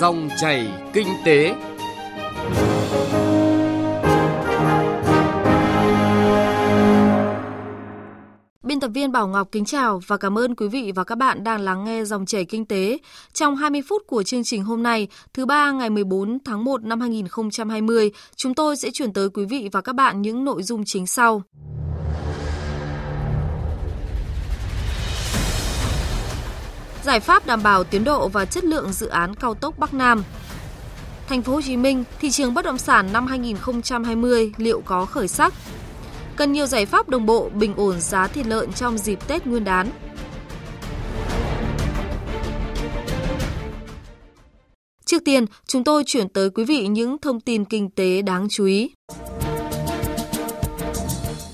Dòng 0.00 0.28
chảy 0.40 0.68
kinh 0.92 1.06
tế. 1.24 1.54
Biên 8.62 8.80
tập 8.80 8.90
viên 8.94 9.12
Bảo 9.12 9.28
Ngọc 9.28 9.48
kính 9.52 9.64
chào 9.64 10.00
và 10.06 10.16
cảm 10.16 10.38
ơn 10.38 10.54
quý 10.54 10.68
vị 10.68 10.92
và 10.94 11.04
các 11.04 11.18
bạn 11.18 11.44
đang 11.44 11.60
lắng 11.60 11.84
nghe 11.84 12.04
dòng 12.04 12.26
chảy 12.26 12.44
kinh 12.44 12.64
tế. 12.64 12.98
Trong 13.32 13.56
20 13.56 13.82
phút 13.88 14.02
của 14.06 14.22
chương 14.22 14.44
trình 14.44 14.64
hôm 14.64 14.82
nay, 14.82 15.08
thứ 15.34 15.46
ba 15.46 15.72
ngày 15.72 15.90
14 15.90 16.38
tháng 16.44 16.64
1 16.64 16.84
năm 16.84 17.00
2020, 17.00 18.10
chúng 18.36 18.54
tôi 18.54 18.76
sẽ 18.76 18.90
chuyển 18.90 19.12
tới 19.12 19.28
quý 19.30 19.44
vị 19.44 19.68
và 19.72 19.80
các 19.80 19.94
bạn 19.94 20.22
những 20.22 20.44
nội 20.44 20.62
dung 20.62 20.84
chính 20.84 21.06
sau. 21.06 21.42
Giải 27.08 27.20
pháp 27.20 27.46
đảm 27.46 27.62
bảo 27.62 27.84
tiến 27.84 28.04
độ 28.04 28.28
và 28.28 28.44
chất 28.44 28.64
lượng 28.64 28.92
dự 28.92 29.06
án 29.06 29.34
cao 29.34 29.54
tốc 29.54 29.78
Bắc 29.78 29.94
Nam. 29.94 30.24
Thành 31.28 31.42
phố 31.42 31.52
Hồ 31.52 31.62
Chí 31.62 31.76
Minh, 31.76 32.04
thị 32.20 32.30
trường 32.30 32.54
bất 32.54 32.64
động 32.64 32.78
sản 32.78 33.12
năm 33.12 33.26
2020 33.26 34.52
liệu 34.56 34.82
có 34.84 35.04
khởi 35.04 35.28
sắc? 35.28 35.54
Cần 36.36 36.52
nhiều 36.52 36.66
giải 36.66 36.86
pháp 36.86 37.08
đồng 37.08 37.26
bộ 37.26 37.48
bình 37.48 37.74
ổn 37.76 38.00
giá 38.00 38.26
thịt 38.26 38.46
lợn 38.46 38.72
trong 38.72 38.98
dịp 38.98 39.28
Tết 39.28 39.46
Nguyên 39.46 39.64
đán. 39.64 39.90
Trước 45.04 45.24
tiên, 45.24 45.44
chúng 45.66 45.84
tôi 45.84 46.02
chuyển 46.06 46.28
tới 46.28 46.50
quý 46.50 46.64
vị 46.64 46.86
những 46.86 47.18
thông 47.18 47.40
tin 47.40 47.64
kinh 47.64 47.90
tế 47.90 48.22
đáng 48.22 48.46
chú 48.50 48.64
ý. 48.64 48.90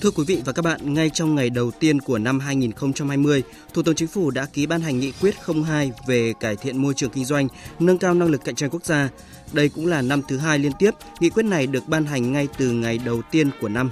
Thưa 0.05 0.11
quý 0.11 0.23
vị 0.27 0.41
và 0.45 0.53
các 0.53 0.61
bạn, 0.61 0.93
ngay 0.93 1.09
trong 1.09 1.35
ngày 1.35 1.49
đầu 1.49 1.71
tiên 1.71 2.01
của 2.01 2.17
năm 2.17 2.39
2020, 2.39 3.43
Thủ 3.73 3.83
tướng 3.83 3.95
Chính 3.95 4.07
phủ 4.07 4.31
đã 4.31 4.45
ký 4.45 4.65
ban 4.65 4.81
hành 4.81 4.99
nghị 4.99 5.11
quyết 5.21 5.35
02 5.65 5.91
về 6.07 6.33
cải 6.39 6.55
thiện 6.55 6.77
môi 6.77 6.93
trường 6.93 7.09
kinh 7.09 7.25
doanh, 7.25 7.47
nâng 7.79 7.97
cao 7.97 8.13
năng 8.13 8.29
lực 8.29 8.43
cạnh 8.43 8.55
tranh 8.55 8.69
quốc 8.69 8.85
gia. 8.85 9.09
Đây 9.53 9.69
cũng 9.69 9.85
là 9.85 10.01
năm 10.01 10.21
thứ 10.27 10.37
hai 10.37 10.59
liên 10.59 10.71
tiếp, 10.79 10.91
nghị 11.19 11.29
quyết 11.29 11.43
này 11.43 11.67
được 11.67 11.87
ban 11.87 12.05
hành 12.05 12.31
ngay 12.31 12.47
từ 12.57 12.71
ngày 12.71 12.99
đầu 13.05 13.21
tiên 13.31 13.49
của 13.61 13.69
năm. 13.69 13.89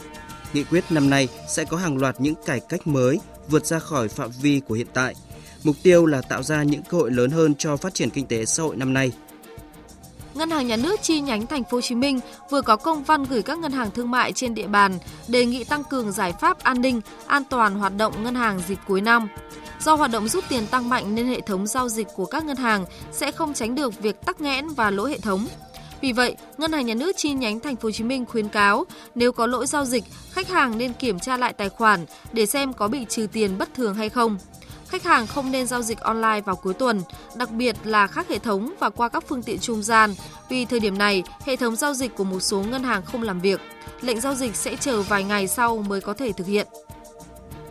Nghị 0.54 0.64
quyết 0.64 0.84
năm 0.90 1.10
nay 1.10 1.28
sẽ 1.50 1.66
có 1.66 1.78
hàng 1.78 1.98
loạt 1.98 2.22
những 2.22 2.36
cải 2.46 2.60
cách 2.60 2.88
mới 2.88 3.20
vượt 3.50 3.66
ra 3.66 3.80
khỏi 3.80 4.08
phạm 4.08 4.32
vi 4.42 4.62
của 4.68 4.76
hiện 4.76 4.88
tại. 4.94 5.16
Mục 5.64 5.76
tiêu 5.84 6.06
là 6.06 6.22
tạo 6.22 6.44
ra 6.44 6.64
những 6.64 6.82
cơ 6.90 6.98
hội 6.98 7.12
lớn 7.12 7.32
hơn 7.32 7.56
cho 7.56 7.78
phát 7.78 7.94
triển 7.94 8.10
kinh 8.10 8.26
tế 8.26 8.46
xã 8.46 8.64
hội 8.64 8.76
năm 8.76 8.94
nay– 8.94 9.12
Ngân 10.34 10.50
hàng 10.50 10.68
Nhà 10.68 10.76
nước 10.76 11.02
chi 11.02 11.22
nhánh 11.22 11.48
Thành 11.48 11.64
phố 11.64 11.78
Hồ 11.78 11.82
Chí 11.82 11.96
Minh 11.96 12.20
vừa 12.50 12.62
có 12.62 12.76
công 12.76 13.04
văn 13.04 13.24
gửi 13.24 13.42
các 13.42 13.60
ngân 13.60 13.72
hàng 13.72 13.92
thương 13.92 14.12
mại 14.12 14.34
trên 14.34 14.54
địa 14.54 14.68
bàn 14.68 15.00
đề 15.28 15.46
nghị 15.46 15.64
tăng 15.64 15.84
cường 15.84 16.12
giải 16.12 16.34
pháp 16.42 16.60
an 16.60 16.82
ninh, 16.82 17.02
an 17.28 17.44
toàn 17.50 17.76
hoạt 17.76 17.98
động 17.98 18.24
ngân 18.24 18.36
hàng 18.36 18.60
dịp 18.68 18.78
cuối 18.88 19.02
năm. 19.02 19.28
Do 19.80 19.96
hoạt 19.96 20.12
động 20.12 20.28
rút 20.28 20.44
tiền 20.50 20.68
tăng 20.68 20.90
mạnh 20.90 21.16
nên 21.16 21.28
hệ 21.28 21.42
thống 21.42 21.68
giao 21.68 21.90
dịch 21.90 22.08
của 22.16 22.26
các 22.26 22.46
ngân 22.46 22.58
hàng 22.58 22.86
sẽ 23.12 23.32
không 23.32 23.54
tránh 23.54 23.76
được 23.76 24.02
việc 24.02 24.26
tắc 24.26 24.42
nghẽn 24.42 24.68
và 24.68 24.90
lỗi 24.90 25.12
hệ 25.12 25.18
thống. 25.18 25.48
Vì 26.02 26.12
vậy, 26.12 26.36
Ngân 26.58 26.72
hàng 26.72 26.86
Nhà 26.86 26.94
nước 26.94 27.12
chi 27.18 27.34
nhánh 27.34 27.60
Thành 27.60 27.76
phố 27.76 27.88
Hồ 27.88 27.92
Chí 27.92 28.04
Minh 28.04 28.26
khuyến 28.26 28.50
cáo 28.50 28.86
nếu 29.16 29.32
có 29.32 29.48
lỗi 29.48 29.68
giao 29.68 29.86
dịch, 29.86 30.04
khách 30.32 30.50
hàng 30.50 30.78
nên 30.78 30.94
kiểm 30.94 31.20
tra 31.20 31.38
lại 31.38 31.54
tài 31.54 31.70
khoản 31.70 32.06
để 32.34 32.46
xem 32.46 32.74
có 32.74 32.88
bị 32.88 33.06
trừ 33.10 33.28
tiền 33.34 33.58
bất 33.58 33.74
thường 33.74 33.96
hay 33.96 34.10
không 34.10 34.38
khách 34.94 35.04
hàng 35.04 35.28
không 35.28 35.52
nên 35.52 35.68
giao 35.68 35.82
dịch 35.82 36.00
online 36.00 36.42
vào 36.46 36.56
cuối 36.56 36.74
tuần, 36.74 37.02
đặc 37.36 37.52
biệt 37.52 37.76
là 37.84 38.08
khác 38.08 38.30
hệ 38.30 38.40
thống 38.40 38.74
và 38.80 38.90
qua 38.90 39.10
các 39.10 39.24
phương 39.28 39.44
tiện 39.44 39.60
trung 39.60 39.84
gian, 39.84 40.16
vì 40.50 40.66
thời 40.66 40.80
điểm 40.80 40.98
này 40.98 41.24
hệ 41.46 41.56
thống 41.56 41.76
giao 41.76 41.94
dịch 41.94 42.16
của 42.16 42.24
một 42.24 42.40
số 42.40 42.64
ngân 42.64 42.84
hàng 42.84 43.06
không 43.06 43.24
làm 43.24 43.40
việc. 43.40 43.62
Lệnh 44.02 44.20
giao 44.20 44.36
dịch 44.36 44.56
sẽ 44.56 44.76
chờ 44.76 45.02
vài 45.02 45.24
ngày 45.24 45.48
sau 45.48 45.78
mới 45.78 46.02
có 46.02 46.14
thể 46.14 46.32
thực 46.32 46.48
hiện. 46.48 46.68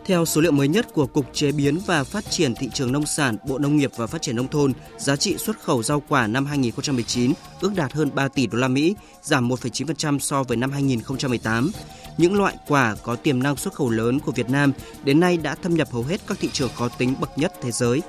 Theo 0.05 0.25
số 0.25 0.41
liệu 0.41 0.51
mới 0.51 0.67
nhất 0.67 0.93
của 0.93 1.07
Cục 1.07 1.25
Chế 1.33 1.51
biến 1.51 1.79
và 1.85 2.03
Phát 2.03 2.29
triển 2.29 2.55
thị 2.55 2.69
trường 2.73 2.91
nông 2.91 3.05
sản, 3.05 3.37
Bộ 3.47 3.57
Nông 3.57 3.77
nghiệp 3.77 3.91
và 3.95 4.07
Phát 4.07 4.21
triển 4.21 4.35
nông 4.35 4.47
thôn, 4.47 4.73
giá 4.97 5.15
trị 5.15 5.37
xuất 5.37 5.59
khẩu 5.59 5.83
rau 5.83 6.03
quả 6.09 6.27
năm 6.27 6.45
2019 6.45 7.33
ước 7.61 7.71
đạt 7.75 7.93
hơn 7.93 8.09
3 8.15 8.27
tỷ 8.27 8.47
đô 8.47 8.57
la 8.57 8.67
Mỹ, 8.67 8.95
giảm 9.21 9.49
1,9% 9.49 10.19
so 10.19 10.43
với 10.43 10.57
năm 10.57 10.71
2018 10.71 11.71
những 12.17 12.35
loại 12.35 12.57
quả 12.67 12.95
có 13.03 13.15
tiềm 13.15 13.43
năng 13.43 13.55
xuất 13.55 13.73
khẩu 13.73 13.89
lớn 13.89 14.19
của 14.19 14.31
Việt 14.31 14.49
Nam 14.49 14.73
đến 15.03 15.19
nay 15.19 15.37
đã 15.37 15.55
thâm 15.55 15.75
nhập 15.75 15.87
hầu 15.91 16.03
hết 16.03 16.21
các 16.27 16.37
thị 16.39 16.49
trường 16.53 16.71
khó 16.75 16.87
tính 16.87 17.15
bậc 17.19 17.37
nhất 17.37 17.53
thế 17.61 17.71
giới. 17.71 18.01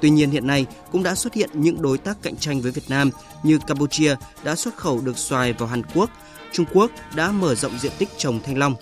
Tuy 0.00 0.10
nhiên 0.10 0.30
hiện 0.30 0.46
nay 0.46 0.66
cũng 0.92 1.02
đã 1.02 1.14
xuất 1.14 1.34
hiện 1.34 1.50
những 1.54 1.82
đối 1.82 1.98
tác 1.98 2.22
cạnh 2.22 2.36
tranh 2.36 2.60
với 2.60 2.72
Việt 2.72 2.88
Nam 2.88 3.10
như 3.42 3.58
Campuchia 3.66 4.16
đã 4.44 4.56
xuất 4.56 4.76
khẩu 4.76 5.00
được 5.00 5.18
xoài 5.18 5.52
vào 5.52 5.68
Hàn 5.68 5.82
Quốc, 5.94 6.10
Trung 6.52 6.66
Quốc 6.72 6.90
đã 7.14 7.30
mở 7.30 7.54
rộng 7.54 7.78
diện 7.78 7.92
tích 7.98 8.08
trồng 8.18 8.40
thanh 8.44 8.58
long. 8.58 8.74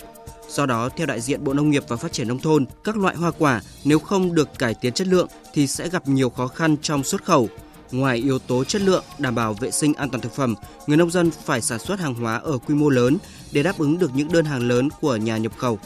Do 0.49 0.67
đó, 0.67 0.89
theo 0.97 1.07
đại 1.07 1.21
diện 1.21 1.45
Bộ 1.45 1.53
Nông 1.53 1.71
nghiệp 1.71 1.85
và 1.89 1.97
Phát 1.97 2.13
triển 2.13 2.29
Nông 2.29 2.39
thôn, 2.39 2.67
các 2.85 2.97
loại 2.97 3.17
hoa 3.17 3.31
quả 3.39 3.61
nếu 3.85 3.99
không 3.99 4.35
được 4.35 4.59
cải 4.59 4.75
tiến 4.75 4.93
chất 4.93 5.07
lượng 5.07 5.29
thì 5.55 5.67
sẽ 5.67 5.89
gặp 5.89 6.09
nhiều 6.09 6.31
khó 6.31 6.47
khăn 6.47 6.77
trong 6.83 7.05
xuất 7.05 7.25
khẩu. 7.25 7.49
Ngoài 7.93 8.17
yếu 8.19 8.39
tố 8.39 8.65
chất 8.65 8.83
lượng, 8.83 9.05
đảm 9.19 9.35
bảo 9.35 9.55
vệ 9.55 9.71
sinh 9.71 9.95
an 9.95 10.11
toàn 10.11 10.21
thực 10.21 10.33
phẩm, 10.33 10.55
người 10.87 10.97
nông 10.97 11.11
dân 11.11 11.31
phải 11.31 11.61
sản 11.61 11.79
xuất 11.79 12.01
hàng 12.01 12.15
hóa 12.15 12.41
ở 12.45 12.59
quy 12.59 12.75
mô 12.75 12.89
lớn 12.89 13.19
để 13.53 13.63
đáp 13.63 13.79
ứng 13.79 13.99
được 13.99 14.11
những 14.15 14.33
đơn 14.33 14.45
hàng 14.45 14.69
lớn 14.69 14.89
của 15.01 15.17
nhà 15.17 15.37
nhập 15.37 15.53
khẩu. 15.57 15.79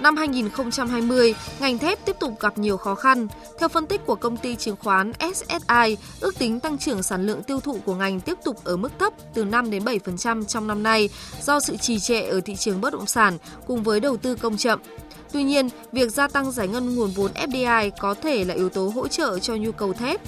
Năm 0.00 0.16
2020, 0.16 1.34
ngành 1.60 1.78
thép 1.78 2.04
tiếp 2.04 2.16
tục 2.20 2.40
gặp 2.40 2.58
nhiều 2.58 2.76
khó 2.76 2.94
khăn. 2.94 3.28
Theo 3.58 3.68
phân 3.68 3.86
tích 3.86 4.06
của 4.06 4.14
công 4.14 4.36
ty 4.36 4.56
chứng 4.56 4.76
khoán 4.76 5.12
SSI, 5.34 5.96
ước 6.20 6.38
tính 6.38 6.60
tăng 6.60 6.78
trưởng 6.78 7.02
sản 7.02 7.26
lượng 7.26 7.42
tiêu 7.42 7.60
thụ 7.60 7.78
của 7.84 7.94
ngành 7.94 8.20
tiếp 8.20 8.38
tục 8.44 8.64
ở 8.64 8.76
mức 8.76 8.92
thấp 8.98 9.12
từ 9.34 9.44
5 9.44 9.70
đến 9.70 9.84
7% 9.84 10.44
trong 10.44 10.66
năm 10.66 10.82
nay 10.82 11.08
do 11.42 11.60
sự 11.60 11.76
trì 11.76 11.98
trệ 11.98 12.20
ở 12.20 12.40
thị 12.40 12.56
trường 12.56 12.80
bất 12.80 12.92
động 12.92 13.06
sản 13.06 13.38
cùng 13.66 13.82
với 13.82 14.00
đầu 14.00 14.16
tư 14.16 14.34
công 14.34 14.56
chậm. 14.56 14.80
Tuy 15.32 15.42
nhiên, 15.42 15.68
việc 15.92 16.12
gia 16.12 16.28
tăng 16.28 16.52
giải 16.52 16.68
ngân 16.68 16.94
nguồn 16.94 17.10
vốn 17.10 17.32
FDI 17.32 17.90
có 18.00 18.14
thể 18.14 18.44
là 18.44 18.54
yếu 18.54 18.68
tố 18.68 18.92
hỗ 18.94 19.08
trợ 19.08 19.38
cho 19.38 19.54
nhu 19.54 19.72
cầu 19.72 19.92
thép. 19.92 20.20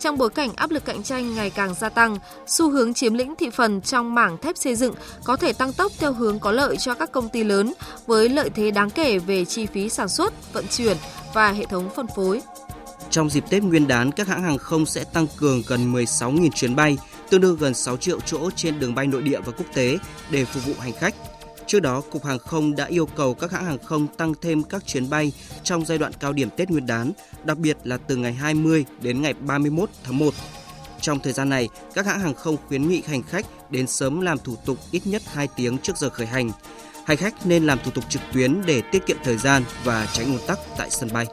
Trong 0.00 0.18
bối 0.18 0.30
cảnh 0.30 0.50
áp 0.56 0.70
lực 0.70 0.84
cạnh 0.84 1.02
tranh 1.02 1.34
ngày 1.34 1.50
càng 1.50 1.74
gia 1.74 1.88
tăng, 1.88 2.16
xu 2.46 2.70
hướng 2.70 2.94
chiếm 2.94 3.14
lĩnh 3.14 3.36
thị 3.36 3.50
phần 3.50 3.80
trong 3.80 4.14
mảng 4.14 4.38
thép 4.38 4.56
xây 4.56 4.76
dựng 4.76 4.94
có 5.24 5.36
thể 5.36 5.52
tăng 5.52 5.72
tốc 5.72 5.92
theo 5.98 6.12
hướng 6.12 6.38
có 6.38 6.52
lợi 6.52 6.76
cho 6.76 6.94
các 6.94 7.12
công 7.12 7.28
ty 7.28 7.44
lớn 7.44 7.72
với 8.06 8.28
lợi 8.28 8.50
thế 8.50 8.70
đáng 8.70 8.90
kể 8.90 9.18
về 9.18 9.44
chi 9.44 9.66
phí 9.66 9.88
sản 9.88 10.08
xuất, 10.08 10.52
vận 10.52 10.64
chuyển 10.70 10.96
và 11.34 11.52
hệ 11.52 11.64
thống 11.64 11.90
phân 11.96 12.06
phối. 12.16 12.40
Trong 13.10 13.30
dịp 13.30 13.44
Tết 13.50 13.62
Nguyên 13.62 13.88
đán, 13.88 14.12
các 14.12 14.28
hãng 14.28 14.42
hàng 14.42 14.58
không 14.58 14.86
sẽ 14.86 15.04
tăng 15.04 15.26
cường 15.36 15.62
gần 15.66 15.92
16.000 15.92 16.50
chuyến 16.50 16.76
bay, 16.76 16.98
tương 17.30 17.40
đương 17.40 17.56
gần 17.60 17.74
6 17.74 17.96
triệu 17.96 18.20
chỗ 18.20 18.50
trên 18.56 18.78
đường 18.78 18.94
bay 18.94 19.06
nội 19.06 19.22
địa 19.22 19.40
và 19.40 19.52
quốc 19.52 19.66
tế 19.74 19.98
để 20.30 20.44
phục 20.44 20.66
vụ 20.66 20.72
hành 20.80 20.92
khách. 20.92 21.14
Trước 21.70 21.80
đó, 21.80 22.02
Cục 22.10 22.24
Hàng 22.24 22.38
không 22.38 22.76
đã 22.76 22.84
yêu 22.84 23.06
cầu 23.06 23.34
các 23.34 23.52
hãng 23.52 23.64
hàng 23.64 23.78
không 23.84 24.06
tăng 24.06 24.34
thêm 24.40 24.62
các 24.62 24.86
chuyến 24.86 25.10
bay 25.10 25.32
trong 25.62 25.84
giai 25.84 25.98
đoạn 25.98 26.12
cao 26.20 26.32
điểm 26.32 26.48
Tết 26.56 26.70
Nguyên 26.70 26.86
đán, 26.86 27.12
đặc 27.44 27.58
biệt 27.58 27.76
là 27.84 27.96
từ 27.96 28.16
ngày 28.16 28.32
20 28.32 28.84
đến 29.00 29.22
ngày 29.22 29.34
31 29.34 29.90
tháng 30.04 30.18
1. 30.18 30.34
Trong 31.00 31.20
thời 31.20 31.32
gian 31.32 31.48
này, 31.48 31.68
các 31.94 32.06
hãng 32.06 32.20
hàng 32.20 32.34
không 32.34 32.56
khuyến 32.68 32.88
nghị 32.88 33.02
hành 33.06 33.22
khách 33.22 33.46
đến 33.70 33.86
sớm 33.86 34.20
làm 34.20 34.38
thủ 34.38 34.56
tục 34.66 34.78
ít 34.90 35.06
nhất 35.06 35.22
2 35.26 35.48
tiếng 35.56 35.78
trước 35.78 35.96
giờ 35.96 36.10
khởi 36.10 36.26
hành. 36.26 36.50
Hành 37.04 37.16
khách 37.16 37.46
nên 37.46 37.66
làm 37.66 37.78
thủ 37.84 37.90
tục 37.90 38.04
trực 38.08 38.22
tuyến 38.32 38.62
để 38.66 38.82
tiết 38.92 39.06
kiệm 39.06 39.16
thời 39.24 39.36
gian 39.36 39.62
và 39.84 40.08
tránh 40.12 40.26
ùn 40.26 40.40
tắc 40.46 40.58
tại 40.78 40.90
sân 40.90 41.08
bay. 41.12 41.26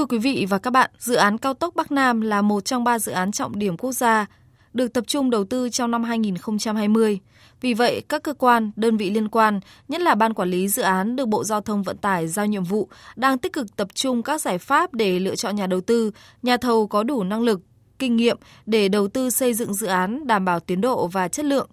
Thưa 0.00 0.06
quý 0.06 0.18
vị 0.18 0.46
và 0.48 0.58
các 0.58 0.70
bạn, 0.70 0.90
dự 0.98 1.14
án 1.14 1.38
cao 1.38 1.54
tốc 1.54 1.74
Bắc 1.76 1.92
Nam 1.92 2.20
là 2.20 2.42
một 2.42 2.64
trong 2.64 2.84
ba 2.84 2.98
dự 2.98 3.12
án 3.12 3.32
trọng 3.32 3.58
điểm 3.58 3.76
quốc 3.76 3.92
gia 3.92 4.26
được 4.72 4.92
tập 4.92 5.04
trung 5.06 5.30
đầu 5.30 5.44
tư 5.44 5.68
trong 5.68 5.90
năm 5.90 6.04
2020. 6.04 7.18
Vì 7.60 7.74
vậy, 7.74 8.02
các 8.08 8.22
cơ 8.22 8.34
quan, 8.34 8.70
đơn 8.76 8.96
vị 8.96 9.10
liên 9.10 9.28
quan, 9.28 9.60
nhất 9.88 10.00
là 10.00 10.14
ban 10.14 10.34
quản 10.34 10.50
lý 10.50 10.68
dự 10.68 10.82
án 10.82 11.16
được 11.16 11.28
Bộ 11.28 11.44
Giao 11.44 11.60
thông 11.60 11.82
Vận 11.82 11.96
tải 11.96 12.28
giao 12.28 12.46
nhiệm 12.46 12.64
vụ, 12.64 12.88
đang 13.16 13.38
tích 13.38 13.52
cực 13.52 13.76
tập 13.76 13.88
trung 13.94 14.22
các 14.22 14.40
giải 14.40 14.58
pháp 14.58 14.94
để 14.94 15.18
lựa 15.18 15.36
chọn 15.36 15.56
nhà 15.56 15.66
đầu 15.66 15.80
tư, 15.80 16.10
nhà 16.42 16.56
thầu 16.56 16.86
có 16.86 17.02
đủ 17.02 17.24
năng 17.24 17.42
lực, 17.42 17.60
kinh 17.98 18.16
nghiệm 18.16 18.38
để 18.66 18.88
đầu 18.88 19.08
tư 19.08 19.30
xây 19.30 19.54
dựng 19.54 19.74
dự 19.74 19.86
án 19.86 20.26
đảm 20.26 20.44
bảo 20.44 20.60
tiến 20.60 20.80
độ 20.80 21.06
và 21.06 21.28
chất 21.28 21.44
lượng. 21.44 21.68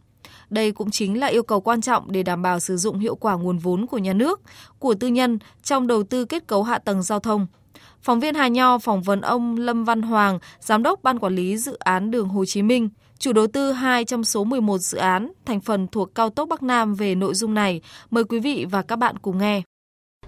Đây 0.49 0.71
cũng 0.71 0.91
chính 0.91 1.19
là 1.19 1.27
yêu 1.27 1.43
cầu 1.43 1.61
quan 1.61 1.81
trọng 1.81 2.11
để 2.11 2.23
đảm 2.23 2.41
bảo 2.41 2.59
sử 2.59 2.77
dụng 2.77 2.99
hiệu 2.99 3.15
quả 3.15 3.35
nguồn 3.35 3.57
vốn 3.57 3.85
của 3.85 3.97
nhà 3.97 4.13
nước, 4.13 4.41
của 4.79 4.93
tư 4.93 5.07
nhân 5.07 5.39
trong 5.63 5.87
đầu 5.87 6.03
tư 6.03 6.25
kết 6.25 6.47
cấu 6.47 6.63
hạ 6.63 6.77
tầng 6.77 7.03
giao 7.03 7.19
thông. 7.19 7.47
Phóng 8.07 8.19
viên 8.19 8.35
Hà 8.35 8.47
Nho 8.47 8.77
phỏng 8.77 9.01
vấn 9.01 9.21
ông 9.21 9.57
Lâm 9.57 9.83
Văn 9.83 10.01
Hoàng, 10.01 10.39
Giám 10.59 10.83
đốc 10.83 11.03
Ban 11.03 11.19
Quản 11.19 11.35
lý 11.35 11.57
Dự 11.57 11.77
án 11.79 12.11
Đường 12.11 12.29
Hồ 12.29 12.45
Chí 12.45 12.61
Minh, 12.61 12.89
chủ 13.19 13.33
đầu 13.33 13.47
tư 13.47 13.71
2 13.71 14.05
trong 14.05 14.23
số 14.23 14.43
11 14.43 14.77
dự 14.77 14.97
án 14.97 15.31
thành 15.45 15.59
phần 15.59 15.87
thuộc 15.87 16.15
cao 16.15 16.29
tốc 16.29 16.49
Bắc 16.49 16.63
Nam 16.63 16.95
về 16.95 17.15
nội 17.15 17.33
dung 17.33 17.53
này. 17.53 17.81
Mời 18.09 18.23
quý 18.23 18.39
vị 18.39 18.65
và 18.71 18.81
các 18.81 18.95
bạn 18.95 19.17
cùng 19.17 19.37
nghe. 19.37 19.61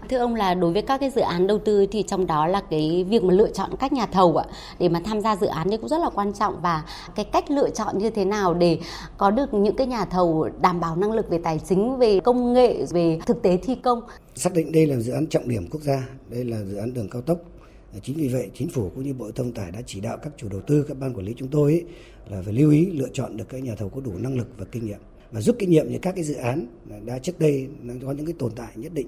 Thưa 0.10 0.18
ông 0.18 0.36
là 0.36 0.54
đối 0.54 0.74
với 0.74 0.82
các 0.82 0.98
cái 0.98 1.10
dự 1.10 1.22
án 1.22 1.48
đầu 1.48 1.60
tư 1.60 1.86
thì 1.92 2.04
trong 2.08 2.28
đó 2.28 2.48
là 2.48 2.62
cái 2.70 3.06
việc 3.10 3.24
mà 3.24 3.34
lựa 3.34 3.52
chọn 3.52 3.70
các 3.80 3.94
nhà 3.94 4.06
thầu 4.06 4.38
ạ 4.38 4.46
để 4.80 4.90
mà 4.90 5.02
tham 5.06 5.22
gia 5.22 5.36
dự 5.36 5.48
án 5.48 5.70
thì 5.70 5.78
cũng 5.78 5.90
rất 5.90 6.00
là 6.00 6.10
quan 6.10 6.34
trọng 6.34 6.62
và 6.62 6.84
cái 7.16 7.26
cách 7.26 7.52
lựa 7.52 7.70
chọn 7.70 7.98
như 7.98 8.10
thế 8.10 8.26
nào 8.26 8.54
để 8.54 8.80
có 9.18 9.32
được 9.32 9.54
những 9.54 9.76
cái 9.76 9.88
nhà 9.88 10.06
thầu 10.06 10.50
đảm 10.62 10.80
bảo 10.80 10.96
năng 10.96 11.12
lực 11.12 11.30
về 11.30 11.40
tài 11.44 11.60
chính, 11.60 11.98
về 11.98 12.20
công 12.20 12.54
nghệ, 12.54 12.86
về 12.90 13.20
thực 13.26 13.42
tế 13.42 13.58
thi 13.58 13.76
công. 13.76 14.02
Xác 14.36 14.54
định 14.54 14.72
đây 14.72 14.86
là 14.86 14.96
dự 14.96 15.14
án 15.14 15.28
trọng 15.28 15.50
điểm 15.50 15.70
quốc 15.72 15.82
gia, 15.82 16.08
đây 16.30 16.44
là 16.46 16.58
dự 16.64 16.76
án 16.76 16.94
đường 16.94 17.10
cao 17.12 17.22
tốc 17.22 17.38
Chính 18.02 18.18
vì 18.18 18.28
vậy, 18.28 18.50
chính 18.54 18.70
phủ 18.70 18.90
cũng 18.96 19.04
như 19.04 19.14
Bộ 19.14 19.32
Thông 19.32 19.52
tải 19.52 19.72
đã 19.72 19.82
chỉ 19.86 20.00
đạo 20.00 20.18
các 20.18 20.34
chủ 20.38 20.50
đầu 20.50 20.62
tư, 20.62 20.86
các 20.88 20.98
ban 21.00 21.14
quản 21.14 21.26
lý 21.26 21.34
chúng 21.38 21.48
tôi 21.48 21.72
ấy, 21.72 21.84
là 22.30 22.42
phải 22.42 22.54
lưu 22.54 22.72
ý 22.72 22.86
lựa 22.86 23.10
chọn 23.14 23.38
được 23.38 23.50
các 23.50 23.64
nhà 23.64 23.76
thầu 23.76 23.90
có 23.90 24.02
đủ 24.02 24.12
năng 24.18 24.38
lực 24.38 24.48
và 24.58 24.66
kinh 24.66 24.86
nghiệm. 24.86 25.00
Và 25.32 25.42
rút 25.42 25.56
kinh 25.60 25.70
nghiệm 25.70 25.92
những 25.92 26.02
các 26.02 26.16
cái 26.16 26.24
dự 26.24 26.34
án 26.34 26.66
đã 27.06 27.20
trước 27.20 27.40
đây 27.40 27.68
có 28.02 28.12
những 28.12 28.26
cái 28.26 28.36
tồn 28.40 28.52
tại 28.56 28.72
nhất 28.76 28.94
định 28.94 29.08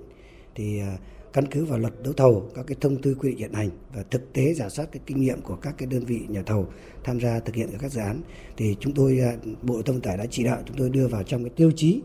thì 0.56 0.80
à, 0.80 0.98
căn 1.34 1.46
cứ 1.52 1.66
vào 1.66 1.80
luật 1.80 1.94
đấu 2.04 2.14
thầu, 2.14 2.50
các 2.56 2.68
cái 2.68 2.78
thông 2.82 3.02
tư 3.02 3.16
quy 3.20 3.30
định 3.30 3.38
hiện 3.38 3.54
hành 3.54 3.70
và 3.96 4.04
thực 4.04 4.34
tế 4.34 4.54
giả 4.54 4.70
soát 4.70 4.86
cái 4.92 5.02
kinh 5.06 5.22
nghiệm 5.22 5.42
của 5.42 5.56
các 5.56 5.76
cái 5.78 5.88
đơn 5.88 6.06
vị 6.06 6.20
nhà 6.28 6.44
thầu 6.46 6.68
tham 7.04 7.20
gia 7.20 7.40
thực 7.40 7.56
hiện 7.56 7.70
các 7.80 7.92
dự 7.92 8.02
án 8.02 8.22
thì 8.58 8.76
chúng 8.80 8.94
tôi 8.94 9.20
à, 9.20 9.38
Bộ 9.62 9.82
Thông 9.82 10.02
tải 10.02 10.18
đã 10.18 10.26
chỉ 10.26 10.44
đạo 10.44 10.62
chúng 10.66 10.78
tôi 10.78 10.90
đưa 10.90 11.08
vào 11.08 11.24
trong 11.24 11.44
cái 11.44 11.52
tiêu 11.56 11.72
chí 11.76 12.02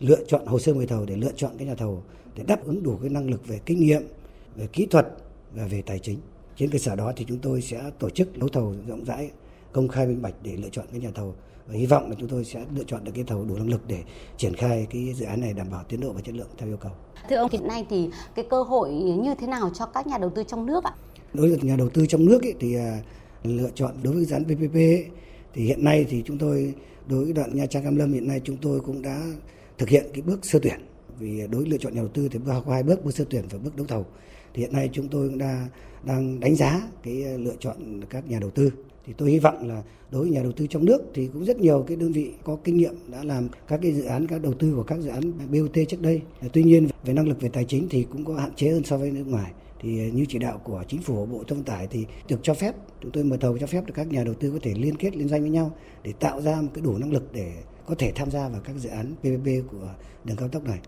lựa 0.00 0.24
chọn 0.26 0.46
hồ 0.46 0.58
sơ 0.58 0.74
mời 0.74 0.86
thầu 0.86 1.04
để 1.06 1.16
lựa 1.16 1.32
chọn 1.36 1.52
cái 1.58 1.66
nhà 1.66 1.74
thầu 1.74 2.02
để 2.36 2.44
đáp 2.46 2.64
ứng 2.64 2.82
đủ 2.82 2.96
cái 2.96 3.10
năng 3.10 3.30
lực 3.30 3.46
về 3.46 3.60
kinh 3.66 3.80
nghiệm, 3.80 4.02
về 4.56 4.66
kỹ 4.72 4.86
thuật 4.86 5.06
về 5.54 5.82
tài 5.82 5.98
chính. 5.98 6.18
Trên 6.56 6.70
cơ 6.70 6.78
sở 6.78 6.96
đó 6.96 7.12
thì 7.16 7.24
chúng 7.28 7.38
tôi 7.38 7.62
sẽ 7.62 7.90
tổ 7.98 8.10
chức 8.10 8.38
đấu 8.38 8.48
thầu 8.48 8.74
rộng 8.86 9.04
rãi, 9.04 9.30
công 9.72 9.88
khai 9.88 10.06
minh 10.06 10.22
bạch 10.22 10.34
để 10.42 10.56
lựa 10.56 10.68
chọn 10.72 10.84
cái 10.90 11.00
nhà 11.00 11.10
thầu 11.14 11.34
và 11.66 11.74
hy 11.74 11.86
vọng 11.86 12.10
là 12.10 12.16
chúng 12.18 12.28
tôi 12.28 12.44
sẽ 12.44 12.64
lựa 12.76 12.84
chọn 12.86 13.04
được 13.04 13.12
cái 13.14 13.24
thầu 13.24 13.44
đủ 13.44 13.56
năng 13.56 13.68
lực 13.68 13.80
để 13.88 14.02
triển 14.36 14.54
khai 14.56 14.86
cái 14.90 15.14
dự 15.14 15.26
án 15.26 15.40
này 15.40 15.52
đảm 15.52 15.66
bảo 15.70 15.84
tiến 15.88 16.00
độ 16.00 16.12
và 16.12 16.20
chất 16.20 16.34
lượng 16.34 16.48
theo 16.58 16.68
yêu 16.68 16.76
cầu. 16.76 16.92
Thưa 17.28 17.36
ông, 17.36 17.50
hiện 17.50 17.68
nay 17.68 17.86
thì 17.90 18.10
cái 18.34 18.44
cơ 18.50 18.62
hội 18.62 18.90
như 18.92 19.34
thế 19.34 19.46
nào 19.46 19.70
cho 19.74 19.86
các 19.86 20.06
nhà 20.06 20.18
đầu 20.18 20.30
tư 20.34 20.44
trong 20.46 20.66
nước 20.66 20.84
ạ? 20.84 20.92
Đối 21.34 21.48
với 21.48 21.58
nhà 21.62 21.76
đầu 21.76 21.88
tư 21.88 22.06
trong 22.06 22.24
nước 22.24 22.42
ấy, 22.42 22.54
thì 22.60 22.74
à, 22.76 23.00
lựa 23.44 23.70
chọn 23.74 23.94
đối 24.02 24.14
với 24.14 24.24
dự 24.24 24.34
án 24.34 24.44
PPP 24.44 24.74
ấy, 24.74 25.06
thì 25.54 25.64
hiện 25.64 25.84
nay 25.84 26.06
thì 26.08 26.22
chúng 26.26 26.38
tôi 26.38 26.74
đối 27.06 27.24
với 27.24 27.32
đoạn 27.32 27.56
Nha 27.56 27.66
Trang 27.66 27.84
Cam 27.84 27.96
Lâm 27.96 28.12
hiện 28.12 28.28
nay 28.28 28.40
chúng 28.44 28.56
tôi 28.56 28.80
cũng 28.80 29.02
đã 29.02 29.22
thực 29.78 29.88
hiện 29.88 30.06
cái 30.12 30.22
bước 30.22 30.44
sơ 30.44 30.58
tuyển 30.62 30.80
vì 31.18 31.40
đối 31.50 31.62
với 31.62 31.70
lựa 31.70 31.76
chọn 31.76 31.94
nhà 31.94 32.00
đầu 32.00 32.08
tư 32.08 32.28
thì 32.28 32.38
có 32.46 32.72
hai 32.72 32.82
bước 32.82 33.04
bước 33.04 33.14
sơ 33.14 33.24
tuyển 33.30 33.44
và 33.50 33.58
bước 33.58 33.76
đấu 33.76 33.86
thầu 33.86 34.06
thì 34.54 34.62
hiện 34.62 34.72
nay 34.72 34.90
chúng 34.92 35.08
tôi 35.08 35.28
cũng 35.28 35.38
đã, 35.38 35.66
đang 36.04 36.40
đánh 36.40 36.56
giá 36.56 36.88
cái 37.02 37.22
ờ, 37.24 37.36
lựa 37.36 37.54
chọn 37.60 38.00
các 38.10 38.30
nhà 38.30 38.38
đầu 38.40 38.50
tư 38.50 38.70
thì 39.06 39.12
tôi 39.16 39.30
hy 39.30 39.38
vọng 39.38 39.68
là 39.68 39.82
đối 40.10 40.22
với 40.22 40.30
nhà 40.30 40.42
đầu 40.42 40.52
tư 40.52 40.66
trong 40.66 40.84
nước 40.84 41.02
thì 41.14 41.28
cũng 41.32 41.44
rất 41.44 41.56
nhiều 41.56 41.84
cái 41.88 41.96
đơn 41.96 42.12
vị 42.12 42.32
có 42.44 42.56
kinh 42.64 42.76
nghiệm 42.76 42.94
đã 43.08 43.24
làm 43.24 43.48
các 43.68 43.80
cái 43.82 43.92
dự 43.92 44.04
án, 44.04 44.26
các 44.26 44.42
đầu 44.42 44.54
tư 44.54 44.72
của 44.76 44.82
các 44.82 45.00
dự 45.00 45.10
án 45.10 45.22
BOT 45.50 45.88
trước 45.88 46.02
đây. 46.02 46.20
Ờ, 46.40 46.48
tuy 46.52 46.62
nhiên 46.62 46.88
về 47.04 47.12
năng 47.12 47.28
lực 47.28 47.40
về 47.40 47.48
tài 47.48 47.64
chính 47.64 47.88
thì 47.88 48.06
cũng 48.12 48.24
có 48.24 48.34
hạn 48.34 48.50
chế 48.56 48.70
hơn 48.70 48.84
so 48.84 48.98
với 48.98 49.10
nước 49.10 49.26
ngoài. 49.26 49.52
Thì 49.80 49.98
ờ, 49.98 50.12
như 50.12 50.24
chỉ 50.28 50.38
đạo 50.38 50.60
của 50.64 50.84
chính 50.88 51.02
phủ, 51.02 51.26
Bộ 51.26 51.44
Thông 51.48 51.62
Tải 51.62 51.86
thì 51.86 52.06
được 52.28 52.40
cho 52.42 52.54
phép, 52.54 52.74
chúng 53.02 53.10
tôi 53.10 53.24
mời 53.24 53.38
thầu 53.38 53.58
cho 53.58 53.66
phép 53.66 53.86
được 53.86 53.92
các 53.96 54.06
nhà 54.12 54.24
đầu 54.24 54.34
tư 54.34 54.50
có 54.50 54.58
thể 54.62 54.74
liên 54.74 54.96
kết, 54.96 55.16
liên 55.16 55.28
doanh 55.28 55.40
với 55.40 55.50
nhau 55.50 55.72
để 56.02 56.12
tạo 56.12 56.40
ra 56.40 56.60
một 56.60 56.68
cái 56.74 56.82
đủ 56.84 56.98
năng 56.98 57.12
lực 57.12 57.32
để 57.32 57.52
có 57.86 57.94
thể 57.94 58.12
tham 58.14 58.30
gia 58.30 58.48
vào 58.48 58.60
các 58.64 58.76
dự 58.78 58.88
án 58.88 59.14
PPP 59.14 59.70
của 59.70 59.88
đường 60.24 60.36
cao 60.36 60.48
tốc 60.48 60.64
này 60.64 60.78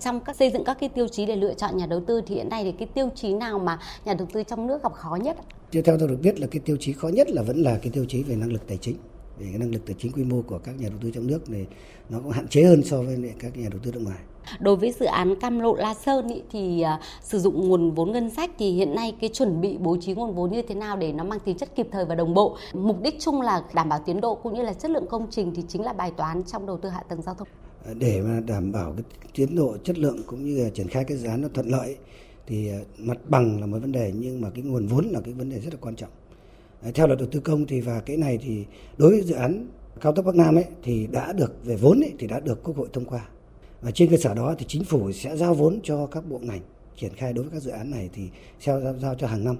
trong 0.00 0.20
các 0.20 0.36
xây 0.36 0.50
dựng 0.50 0.64
các 0.64 0.76
cái 0.80 0.88
tiêu 0.88 1.08
chí 1.08 1.26
để 1.26 1.36
lựa 1.36 1.54
chọn 1.54 1.76
nhà 1.76 1.86
đầu 1.86 2.00
tư 2.06 2.22
thì 2.26 2.34
hiện 2.34 2.48
nay 2.48 2.64
thì 2.64 2.72
cái 2.72 2.88
tiêu 2.94 3.08
chí 3.14 3.34
nào 3.34 3.58
mà 3.58 3.78
nhà 4.04 4.14
đầu 4.14 4.28
tư 4.32 4.42
trong 4.42 4.66
nước 4.66 4.82
gặp 4.82 4.92
khó 4.92 5.16
nhất? 5.16 5.36
Theo 5.72 5.98
tôi 5.98 6.08
được 6.08 6.18
biết 6.22 6.40
là 6.40 6.46
cái 6.50 6.60
tiêu 6.64 6.76
chí 6.80 6.92
khó 6.92 7.08
nhất 7.08 7.30
là 7.30 7.42
vẫn 7.42 7.62
là 7.62 7.78
cái 7.82 7.90
tiêu 7.92 8.04
chí 8.08 8.22
về 8.22 8.36
năng 8.36 8.52
lực 8.52 8.66
tài 8.68 8.76
chính. 8.76 8.96
Về 9.38 9.46
cái 9.50 9.58
năng 9.58 9.70
lực 9.70 9.86
tài 9.86 9.96
chính 9.98 10.12
quy 10.12 10.24
mô 10.24 10.42
của 10.42 10.58
các 10.58 10.80
nhà 10.80 10.88
đầu 10.88 10.98
tư 11.02 11.10
trong 11.14 11.26
nước 11.26 11.50
này 11.50 11.66
nó 12.08 12.18
cũng 12.22 12.32
hạn 12.32 12.48
chế 12.48 12.62
hơn 12.62 12.82
so 12.84 13.02
với 13.02 13.32
các 13.38 13.56
nhà 13.56 13.68
đầu 13.70 13.80
tư 13.82 13.92
nước 13.92 14.00
ngoài. 14.04 14.18
Đối 14.58 14.76
với 14.76 14.92
dự 14.92 15.06
án 15.06 15.40
Cam 15.40 15.60
Lộ 15.60 15.74
La 15.74 15.94
Sơn 15.94 16.28
ý, 16.28 16.42
thì 16.50 16.84
uh, 16.94 17.04
sử 17.22 17.38
dụng 17.38 17.68
nguồn 17.68 17.90
vốn 17.90 18.12
ngân 18.12 18.30
sách 18.30 18.50
thì 18.58 18.70
hiện 18.70 18.94
nay 18.94 19.14
cái 19.20 19.30
chuẩn 19.32 19.60
bị 19.60 19.76
bố 19.80 19.96
trí 20.00 20.14
nguồn 20.14 20.34
vốn 20.34 20.50
như 20.50 20.62
thế 20.62 20.74
nào 20.74 20.96
để 20.96 21.12
nó 21.12 21.24
mang 21.24 21.40
tính 21.40 21.56
chất 21.56 21.74
kịp 21.74 21.88
thời 21.92 22.04
và 22.04 22.14
đồng 22.14 22.34
bộ. 22.34 22.56
Mục 22.72 23.02
đích 23.02 23.20
chung 23.20 23.40
là 23.40 23.62
đảm 23.74 23.88
bảo 23.88 24.00
tiến 24.06 24.20
độ 24.20 24.34
cũng 24.34 24.54
như 24.54 24.62
là 24.62 24.72
chất 24.72 24.90
lượng 24.90 25.06
công 25.06 25.26
trình 25.30 25.52
thì 25.54 25.62
chính 25.68 25.82
là 25.82 25.92
bài 25.92 26.12
toán 26.16 26.42
trong 26.42 26.66
đầu 26.66 26.78
tư 26.78 26.88
hạ 26.88 27.02
tầng 27.08 27.22
giao 27.22 27.34
thông 27.34 27.48
Ờ, 27.88 27.94
để 27.94 28.22
mà 28.22 28.40
đảm 28.40 28.72
bảo 28.72 28.92
cái 28.92 29.04
tiến 29.34 29.56
độ 29.56 29.76
chất 29.84 29.98
lượng 29.98 30.22
cũng 30.26 30.44
như 30.44 30.64
là 30.64 30.70
triển 30.70 30.88
khai 30.88 31.04
cái 31.04 31.16
dự 31.16 31.28
án 31.28 31.42
nó 31.42 31.48
thuận 31.54 31.68
lợi 31.68 31.96
thì 32.46 32.68
ờ, 32.68 32.78
mặt 32.98 33.18
bằng 33.28 33.60
là 33.60 33.66
một 33.66 33.78
vấn 33.78 33.92
đề 33.92 34.12
nhưng 34.14 34.40
mà 34.40 34.50
cái 34.50 34.64
nguồn 34.64 34.86
vốn 34.86 35.06
là 35.06 35.20
cái 35.24 35.34
vấn 35.34 35.50
đề 35.50 35.60
rất 35.60 35.74
là 35.74 35.78
quan 35.80 35.96
trọng. 35.96 36.10
Ờ, 36.82 36.90
theo 36.94 37.06
luật 37.06 37.18
đầu 37.18 37.28
tư 37.32 37.40
công 37.40 37.66
thì 37.66 37.80
và 37.80 38.00
cái 38.00 38.16
này 38.16 38.38
thì 38.42 38.64
đối 38.96 39.10
với 39.10 39.22
dự 39.22 39.34
án 39.34 39.66
cao 40.00 40.12
tốc 40.12 40.24
Bắc 40.24 40.34
Nam 40.34 40.54
ấy 40.54 40.64
thì 40.82 41.06
đã 41.06 41.32
được 41.32 41.64
về 41.64 41.76
vốn 41.76 42.00
ấy, 42.00 42.12
thì 42.18 42.26
đã 42.26 42.40
được 42.40 42.62
Quốc 42.62 42.76
hội 42.76 42.88
thông 42.92 43.04
qua. 43.04 43.28
Và 43.82 43.90
trên 43.90 44.10
cơ 44.10 44.16
sở 44.16 44.34
đó 44.34 44.54
thì 44.58 44.64
chính 44.68 44.84
phủ 44.84 45.12
sẽ 45.12 45.36
giao 45.36 45.54
vốn 45.54 45.80
cho 45.82 46.06
các 46.06 46.28
bộ 46.28 46.38
ngành 46.38 46.60
triển 46.96 47.12
khai 47.16 47.32
đối 47.32 47.44
với 47.44 47.52
các 47.52 47.62
dự 47.62 47.70
án 47.70 47.90
này 47.90 48.10
thì 48.12 48.22
sẽ 48.60 48.80
giao, 48.80 48.94
giao 48.98 49.14
cho 49.14 49.26
hàng 49.26 49.44
năm. 49.44 49.56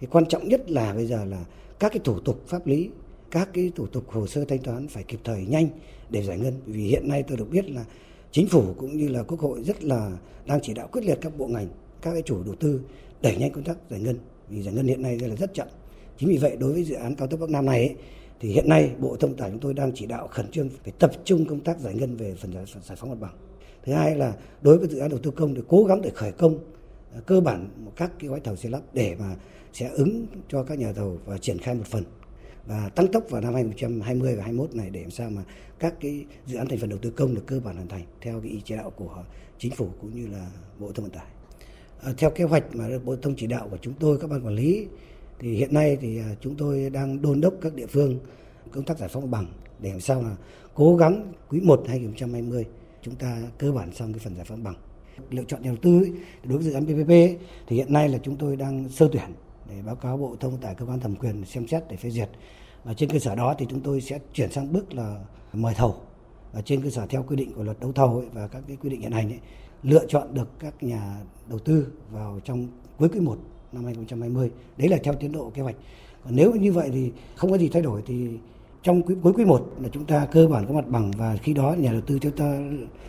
Cái 0.00 0.08
quan 0.12 0.26
trọng 0.26 0.48
nhất 0.48 0.70
là 0.70 0.94
bây 0.94 1.06
giờ 1.06 1.24
là 1.24 1.44
các 1.78 1.92
cái 1.92 2.00
thủ 2.04 2.20
tục 2.20 2.42
pháp 2.46 2.66
lý, 2.66 2.90
các 3.30 3.48
cái 3.52 3.72
thủ 3.74 3.86
tục 3.86 4.04
hồ 4.10 4.26
sơ 4.26 4.44
thanh 4.44 4.58
toán 4.58 4.88
phải 4.88 5.02
kịp 5.02 5.20
thời 5.24 5.46
nhanh 5.46 5.68
để 6.10 6.22
giải 6.22 6.38
ngân. 6.38 6.54
Vì 6.66 6.82
hiện 6.82 7.08
nay 7.08 7.22
tôi 7.22 7.36
được 7.36 7.50
biết 7.50 7.70
là 7.70 7.84
chính 8.30 8.48
phủ 8.48 8.62
cũng 8.78 8.96
như 8.96 9.08
là 9.08 9.22
quốc 9.22 9.40
hội 9.40 9.62
rất 9.62 9.84
là 9.84 10.10
đang 10.46 10.60
chỉ 10.62 10.74
đạo 10.74 10.88
quyết 10.92 11.04
liệt 11.04 11.18
các 11.20 11.38
bộ 11.38 11.46
ngành 11.46 11.68
các 12.02 12.12
cái 12.12 12.22
chủ 12.22 12.42
đầu 12.42 12.54
tư 12.54 12.80
đẩy 13.22 13.36
nhanh 13.36 13.52
công 13.52 13.64
tác 13.64 13.76
giải 13.90 14.00
ngân. 14.00 14.18
Vì 14.48 14.62
giải 14.62 14.74
ngân 14.74 14.86
hiện 14.86 15.02
nay 15.02 15.18
là 15.18 15.36
rất 15.36 15.54
chậm. 15.54 15.68
Chính 16.18 16.28
vì 16.28 16.36
vậy 16.36 16.56
đối 16.60 16.72
với 16.72 16.84
dự 16.84 16.94
án 16.94 17.14
cao 17.14 17.28
tốc 17.28 17.40
bắc 17.40 17.50
nam 17.50 17.66
này 17.66 17.78
ấy, 17.78 17.96
thì 18.40 18.52
hiện 18.52 18.68
nay 18.68 18.90
bộ 18.98 19.16
thông 19.16 19.36
tải 19.36 19.50
chúng 19.50 19.60
tôi 19.60 19.74
đang 19.74 19.92
chỉ 19.94 20.06
đạo 20.06 20.28
khẩn 20.28 20.50
trương 20.50 20.68
phải 20.84 20.92
tập 20.98 21.10
trung 21.24 21.44
công 21.44 21.60
tác 21.60 21.78
giải 21.78 21.94
ngân 21.94 22.16
về 22.16 22.34
phần 22.34 22.52
giải, 22.52 22.64
giải 22.84 22.96
phóng 23.00 23.10
mặt 23.10 23.16
bằng. 23.20 23.34
Thứ 23.84 23.92
hai 23.92 24.16
là 24.16 24.34
đối 24.62 24.78
với 24.78 24.88
dự 24.88 24.98
án 24.98 25.10
đầu 25.10 25.18
tư 25.22 25.30
công 25.30 25.54
thì 25.54 25.60
cố 25.68 25.84
gắng 25.84 26.02
để 26.02 26.10
khởi 26.14 26.32
công 26.32 26.58
à, 27.14 27.20
cơ 27.26 27.40
bản 27.40 27.68
các 27.96 28.12
cái 28.18 28.28
gói 28.28 28.40
thầu 28.40 28.56
xây 28.56 28.70
lắp 28.70 28.80
để 28.92 29.16
mà 29.18 29.36
sẽ 29.72 29.88
ứng 29.88 30.26
cho 30.48 30.62
các 30.62 30.78
nhà 30.78 30.92
thầu 30.92 31.18
và 31.24 31.38
triển 31.38 31.58
khai 31.58 31.74
một 31.74 31.86
phần 31.86 32.04
và 32.68 32.88
tăng 32.88 33.08
tốc 33.12 33.24
vào 33.30 33.40
năm 33.40 33.54
2020 33.54 34.36
và 34.36 34.42
21 34.42 34.74
này 34.74 34.90
để 34.90 35.00
làm 35.00 35.10
sao 35.10 35.30
mà 35.30 35.42
các 35.78 35.94
cái 36.00 36.24
dự 36.46 36.56
án 36.56 36.68
thành 36.68 36.78
phần 36.78 36.90
đầu 36.90 36.98
tư 37.02 37.10
công 37.10 37.34
được 37.34 37.46
cơ 37.46 37.60
bản 37.60 37.74
hoàn 37.74 37.88
thành 37.88 38.04
theo 38.20 38.40
cái 38.40 38.50
ý 38.50 38.60
chỉ 38.64 38.76
đạo 38.76 38.90
của 38.90 39.24
chính 39.58 39.72
phủ 39.72 39.88
cũng 40.00 40.14
như 40.14 40.26
là 40.26 40.50
bộ 40.78 40.92
thông 40.92 41.04
vận 41.04 41.12
tải. 41.12 41.26
À, 42.02 42.12
theo 42.18 42.30
kế 42.30 42.44
hoạch 42.44 42.74
mà 42.74 42.88
bộ 43.04 43.16
thông 43.16 43.34
chỉ 43.36 43.46
đạo 43.46 43.68
của 43.70 43.78
chúng 43.82 43.94
tôi 44.00 44.18
các 44.18 44.30
ban 44.30 44.46
quản 44.46 44.54
lý 44.54 44.86
thì 45.38 45.54
hiện 45.54 45.74
nay 45.74 45.98
thì 46.00 46.18
à, 46.18 46.34
chúng 46.40 46.54
tôi 46.54 46.90
đang 46.90 47.22
đôn 47.22 47.40
đốc 47.40 47.54
các 47.60 47.74
địa 47.74 47.86
phương 47.86 48.18
công 48.70 48.84
tác 48.84 48.98
giải 48.98 49.08
phóng 49.08 49.30
bằng 49.30 49.46
để 49.80 49.90
làm 49.90 50.00
sao 50.00 50.22
là 50.22 50.36
cố 50.74 50.96
gắng 50.96 51.32
quý 51.48 51.60
1 51.60 51.84
2020 51.88 52.66
chúng 53.02 53.14
ta 53.14 53.42
cơ 53.58 53.72
bản 53.72 53.92
xong 53.92 54.12
cái 54.12 54.18
phần 54.18 54.36
giải 54.36 54.44
phóng 54.44 54.64
bằng. 54.64 54.74
Lựa 55.30 55.44
chọn 55.48 55.62
nhà 55.62 55.68
đầu 55.68 55.76
tư 55.82 55.98
ấy, 55.98 56.12
đối 56.44 56.58
với 56.58 56.66
dự 56.66 56.72
án 56.72 56.84
PPP 56.84 57.08
ấy, 57.08 57.36
thì 57.66 57.76
hiện 57.76 57.92
nay 57.92 58.08
là 58.08 58.18
chúng 58.22 58.36
tôi 58.36 58.56
đang 58.56 58.88
sơ 58.88 59.08
tuyển 59.12 59.30
để 59.68 59.82
báo 59.82 59.96
cáo 59.96 60.16
Bộ 60.16 60.36
Thông 60.40 60.52
tại 60.52 60.60
tải 60.62 60.74
cơ 60.74 60.92
quan 60.92 61.00
thẩm 61.00 61.16
quyền 61.16 61.44
xem 61.44 61.68
xét 61.68 61.82
để 61.88 61.96
phê 61.96 62.10
duyệt. 62.10 62.28
Và 62.84 62.94
trên 62.94 63.10
cơ 63.10 63.18
sở 63.18 63.34
đó 63.34 63.54
thì 63.58 63.66
chúng 63.70 63.80
tôi 63.80 64.00
sẽ 64.00 64.18
chuyển 64.32 64.52
sang 64.52 64.72
bước 64.72 64.94
là 64.94 65.20
mời 65.52 65.74
thầu. 65.74 65.96
Và 66.52 66.62
trên 66.62 66.82
cơ 66.82 66.90
sở 66.90 67.06
theo 67.06 67.24
quy 67.28 67.36
định 67.36 67.52
của 67.52 67.62
luật 67.62 67.80
đấu 67.80 67.92
thầu 67.92 68.16
ấy, 68.18 68.26
và 68.32 68.48
các 68.48 68.62
cái 68.68 68.76
quy 68.76 68.90
định 68.90 69.00
hiện 69.00 69.12
hành 69.12 69.32
ấy, 69.32 69.38
lựa 69.82 70.06
chọn 70.06 70.34
được 70.34 70.48
các 70.58 70.82
nhà 70.82 71.16
đầu 71.48 71.58
tư 71.58 71.86
vào 72.10 72.40
trong 72.44 72.68
cuối 72.98 73.08
quý 73.08 73.20
1 73.20 73.38
năm 73.72 73.84
2020 73.84 74.50
đấy 74.76 74.88
là 74.88 74.98
theo 75.04 75.14
tiến 75.14 75.32
độ 75.32 75.50
kế 75.54 75.62
hoạch. 75.62 75.76
Còn 76.24 76.36
nếu 76.36 76.52
như 76.52 76.72
vậy 76.72 76.90
thì 76.92 77.12
không 77.36 77.50
có 77.50 77.58
gì 77.58 77.68
thay 77.68 77.82
đổi 77.82 78.02
thì 78.06 78.28
trong 78.82 79.02
quý, 79.02 79.14
cuối 79.22 79.32
quý 79.32 79.44
1 79.44 79.72
là 79.80 79.88
chúng 79.92 80.04
ta 80.04 80.26
cơ 80.26 80.46
bản 80.46 80.66
có 80.66 80.74
mặt 80.74 80.88
bằng 80.88 81.10
và 81.10 81.36
khi 81.42 81.54
đó 81.54 81.74
nhà 81.78 81.92
đầu 81.92 82.00
tư 82.00 82.18
chúng 82.18 82.36
ta 82.36 82.58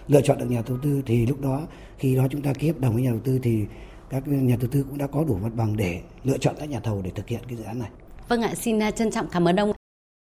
lựa 0.08 0.22
chọn 0.22 0.38
được 0.38 0.46
nhà 0.50 0.64
đầu 0.68 0.78
tư 0.84 1.02
thì 1.06 1.26
lúc 1.26 1.42
đó 1.42 1.68
khi 1.98 2.16
đó 2.16 2.28
chúng 2.30 2.42
ta 2.42 2.54
ký 2.54 2.68
hợp 2.68 2.80
đồng 2.80 2.94
với 2.94 3.04
nhà 3.04 3.10
đầu 3.10 3.20
tư 3.24 3.40
thì 3.44 3.66
các 4.10 4.24
nhà 4.28 4.56
đầu 4.60 4.70
tư 4.72 4.86
cũng 4.90 4.98
đã 4.98 5.08
có 5.08 5.24
đủ 5.24 5.38
mặt 5.44 5.52
bằng 5.56 5.78
để 5.78 6.02
lựa 6.24 6.38
chọn 6.38 6.56
các 6.60 6.70
nhà 6.70 6.80
thầu 6.80 7.02
để 7.02 7.12
thực 7.16 7.28
hiện 7.28 7.42
cái 7.48 7.58
dự 7.58 7.64
án 7.64 7.80
này. 7.80 7.90
Vâng 8.28 8.42
ạ, 8.42 8.56
xin 8.56 8.80
à, 8.84 8.92
trân 8.92 9.12
trọng 9.12 9.28
cảm 9.32 9.48
ơn 9.48 9.60
ông. 9.60 9.74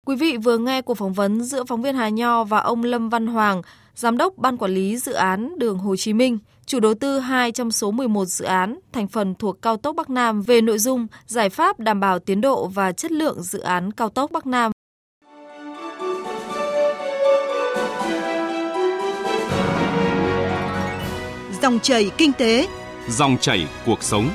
Quý 0.08 0.15
vị 0.15 0.38
vừa 0.38 0.58
nghe 0.58 0.81
cuộc 0.81 0.93
phỏng 0.93 1.13
vấn 1.13 1.43
giữa 1.43 1.63
phóng 1.63 1.81
viên 1.81 1.96
Hà 1.96 2.10
Nho 2.10 2.43
và 2.43 2.60
ông 2.60 2.84
Lâm 2.84 3.10
Văn 3.10 3.27
Hoàng, 3.27 3.62
Giám 3.96 4.17
đốc 4.17 4.38
Ban 4.38 4.58
Quản 4.58 4.72
lý 4.72 4.98
Dự 4.98 5.13
án 5.13 5.60
Đường 5.60 5.77
Hồ 5.77 5.96
Chí 5.96 6.13
Minh, 6.13 6.38
chủ 6.65 6.79
đầu 6.79 6.93
tư 6.93 7.19
2 7.19 7.51
trong 7.51 7.72
số 7.72 7.91
11 7.91 8.25
dự 8.25 8.46
án 8.46 8.79
thành 8.91 9.08
phần 9.08 9.36
thuộc 9.36 9.62
cao 9.62 9.77
tốc 9.77 9.96
Bắc 9.96 10.10
Nam 10.10 10.41
về 10.41 10.62
nội 10.62 10.77
dung 10.77 11.08
giải 11.25 11.50
pháp 11.50 11.79
đảm 11.79 12.00
bảo 12.00 12.19
tiến 12.19 12.41
độ 12.41 12.67
và 12.67 12.91
chất 12.91 13.12
lượng 13.12 13.43
dự 13.43 13.60
án 13.60 13.91
cao 13.91 14.10
tốc 14.10 14.31
Bắc 14.31 14.48
Nam. 14.48 14.72
Dòng 21.62 21.79
chảy 21.79 22.12
kinh 22.17 22.34
tế, 22.34 22.67
dòng 23.12 23.38
chảy 23.38 23.68
cuộc 23.86 24.04
sống. 24.04 24.30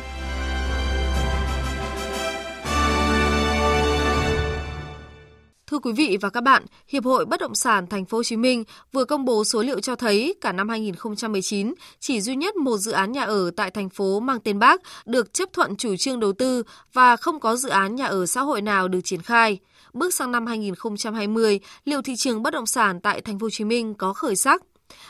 Thưa 5.67 5.79
quý 5.79 5.93
vị 5.93 6.19
và 6.21 6.31
các 6.31 6.41
bạn, 6.41 6.65
Hiệp 6.89 7.05
hội 7.05 7.25
Bất 7.25 7.41
động 7.41 7.55
sản 7.55 7.87
Thành 7.87 8.05
phố 8.05 8.19
Hồ 8.19 8.23
Chí 8.23 8.37
Minh 8.37 8.65
vừa 8.93 9.05
công 9.05 9.25
bố 9.25 9.45
số 9.45 9.63
liệu 9.63 9.81
cho 9.81 9.97
thấy 9.97 10.35
cả 10.41 10.53
năm 10.53 10.69
2019 10.69 11.75
chỉ 12.01 12.21
duy 12.21 12.37
nhất 12.37 12.57
một 12.57 12.77
dự 12.77 12.93
án 12.93 13.13
nhà 13.13 13.23
ở 13.25 13.51
tại 13.57 13.71
thành 13.71 13.89
phố 13.89 14.21
mang 14.21 14.41
tên 14.41 14.59
Bác 14.59 14.81
được 15.07 15.33
chấp 15.33 15.49
thuận 15.53 15.77
chủ 15.77 15.97
trương 15.97 16.21
đầu 16.21 16.33
tư 16.33 16.63
và 16.93 17.17
không 17.17 17.41
có 17.41 17.57
dự 17.57 17.69
án 17.69 17.95
nhà 17.95 18.07
ở 18.07 18.27
xã 18.27 18.41
hội 18.41 18.63
nào 18.63 18.89
được 18.89 19.01
triển 19.05 19.23
khai. 19.23 19.59
Bước 19.93 20.15
sang 20.15 20.33
năm 20.33 20.47
2020, 20.47 21.61
liệu 21.85 22.03
thị 22.03 22.17
trường 22.17 22.43
bất 22.43 22.53
động 22.53 22.67
sản 22.67 23.01
tại 23.01 23.21
Thành 23.21 23.39
phố 23.39 23.45
Hồ 23.45 23.51
Chí 23.51 23.65
Minh 23.65 23.95
có 23.95 24.13
khởi 24.13 24.37
sắc? 24.37 24.63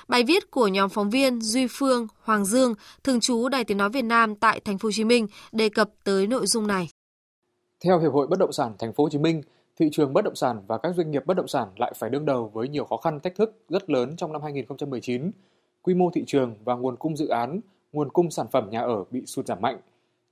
Bài 0.08 0.24
viết 0.24 0.50
của 0.50 0.68
nhóm 0.68 0.90
phóng 0.90 1.10
viên 1.10 1.40
Duy 1.40 1.66
Phương, 1.70 2.06
Hoàng 2.22 2.44
Dương, 2.44 2.74
thường 3.04 3.20
trú 3.20 3.48
Đài 3.48 3.64
Tiếng 3.64 3.78
nói 3.78 3.90
Việt 3.90 4.04
Nam 4.04 4.34
tại 4.34 4.60
Thành 4.60 4.78
phố 4.78 4.86
Hồ 4.86 4.92
Chí 4.92 5.04
Minh 5.04 5.26
đề 5.52 5.68
cập 5.68 5.90
tới 6.04 6.26
nội 6.26 6.46
dung 6.46 6.66
này. 6.66 6.88
Theo 7.84 8.00
Hiệp 8.00 8.12
hội 8.12 8.26
Bất 8.26 8.38
động 8.38 8.52
sản 8.52 8.72
Thành 8.78 8.92
phố 8.92 9.04
Hồ 9.04 9.10
Chí 9.10 9.18
Minh, 9.18 9.42
thị 9.76 9.88
trường 9.92 10.12
bất 10.12 10.24
động 10.24 10.34
sản 10.34 10.62
và 10.66 10.78
các 10.78 10.94
doanh 10.96 11.10
nghiệp 11.10 11.26
bất 11.26 11.36
động 11.36 11.48
sản 11.48 11.68
lại 11.76 11.92
phải 11.96 12.10
đương 12.10 12.24
đầu 12.24 12.50
với 12.54 12.68
nhiều 12.68 12.84
khó 12.84 12.96
khăn 12.96 13.20
thách 13.20 13.34
thức 13.34 13.64
rất 13.68 13.90
lớn 13.90 14.16
trong 14.16 14.32
năm 14.32 14.42
2019. 14.42 15.30
Quy 15.82 15.94
mô 15.94 16.10
thị 16.10 16.24
trường 16.26 16.54
và 16.64 16.74
nguồn 16.74 16.96
cung 16.96 17.16
dự 17.16 17.28
án, 17.28 17.60
nguồn 17.92 18.10
cung 18.10 18.30
sản 18.30 18.46
phẩm 18.52 18.68
nhà 18.70 18.80
ở 18.80 19.04
bị 19.10 19.26
sụt 19.26 19.46
giảm 19.46 19.60
mạnh. 19.60 19.80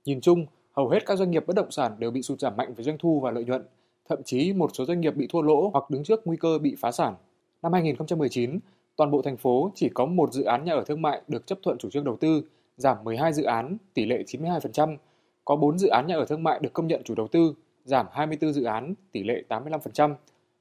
Nhìn 0.05 0.21
chung, 0.21 0.45
hầu 0.71 0.89
hết 0.89 1.05
các 1.05 1.17
doanh 1.17 1.31
nghiệp 1.31 1.47
bất 1.47 1.55
động 1.55 1.71
sản 1.71 1.95
đều 1.99 2.11
bị 2.11 2.21
sụt 2.21 2.39
giảm 2.39 2.57
mạnh 2.57 2.73
về 2.73 2.83
doanh 2.83 2.97
thu 2.97 3.19
và 3.19 3.31
lợi 3.31 3.45
nhuận, 3.45 3.65
thậm 4.09 4.23
chí 4.25 4.53
một 4.53 4.71
số 4.73 4.85
doanh 4.85 5.01
nghiệp 5.01 5.15
bị 5.15 5.27
thua 5.29 5.41
lỗ 5.41 5.69
hoặc 5.73 5.89
đứng 5.89 6.03
trước 6.03 6.21
nguy 6.25 6.37
cơ 6.37 6.57
bị 6.57 6.75
phá 6.79 6.91
sản. 6.91 7.15
Năm 7.61 7.73
2019, 7.73 8.59
toàn 8.95 9.11
bộ 9.11 9.21
thành 9.21 9.37
phố 9.37 9.71
chỉ 9.75 9.89
có 9.93 10.05
một 10.05 10.33
dự 10.33 10.43
án 10.43 10.65
nhà 10.65 10.73
ở 10.73 10.83
thương 10.87 11.01
mại 11.01 11.21
được 11.27 11.47
chấp 11.47 11.57
thuận 11.63 11.77
chủ 11.77 11.89
trương 11.89 12.03
đầu 12.03 12.17
tư, 12.17 12.41
giảm 12.77 12.97
12 13.03 13.33
dự 13.33 13.43
án, 13.43 13.77
tỷ 13.93 14.05
lệ 14.05 14.23
92%. 14.27 14.97
Có 15.45 15.55
4 15.55 15.79
dự 15.79 15.87
án 15.87 16.07
nhà 16.07 16.15
ở 16.15 16.25
thương 16.25 16.43
mại 16.43 16.59
được 16.59 16.73
công 16.73 16.87
nhận 16.87 17.03
chủ 17.03 17.15
đầu 17.15 17.27
tư, 17.27 17.53
giảm 17.85 18.05
24 18.11 18.53
dự 18.53 18.63
án, 18.63 18.93
tỷ 19.11 19.23
lệ 19.23 19.43
85%. 19.49 20.15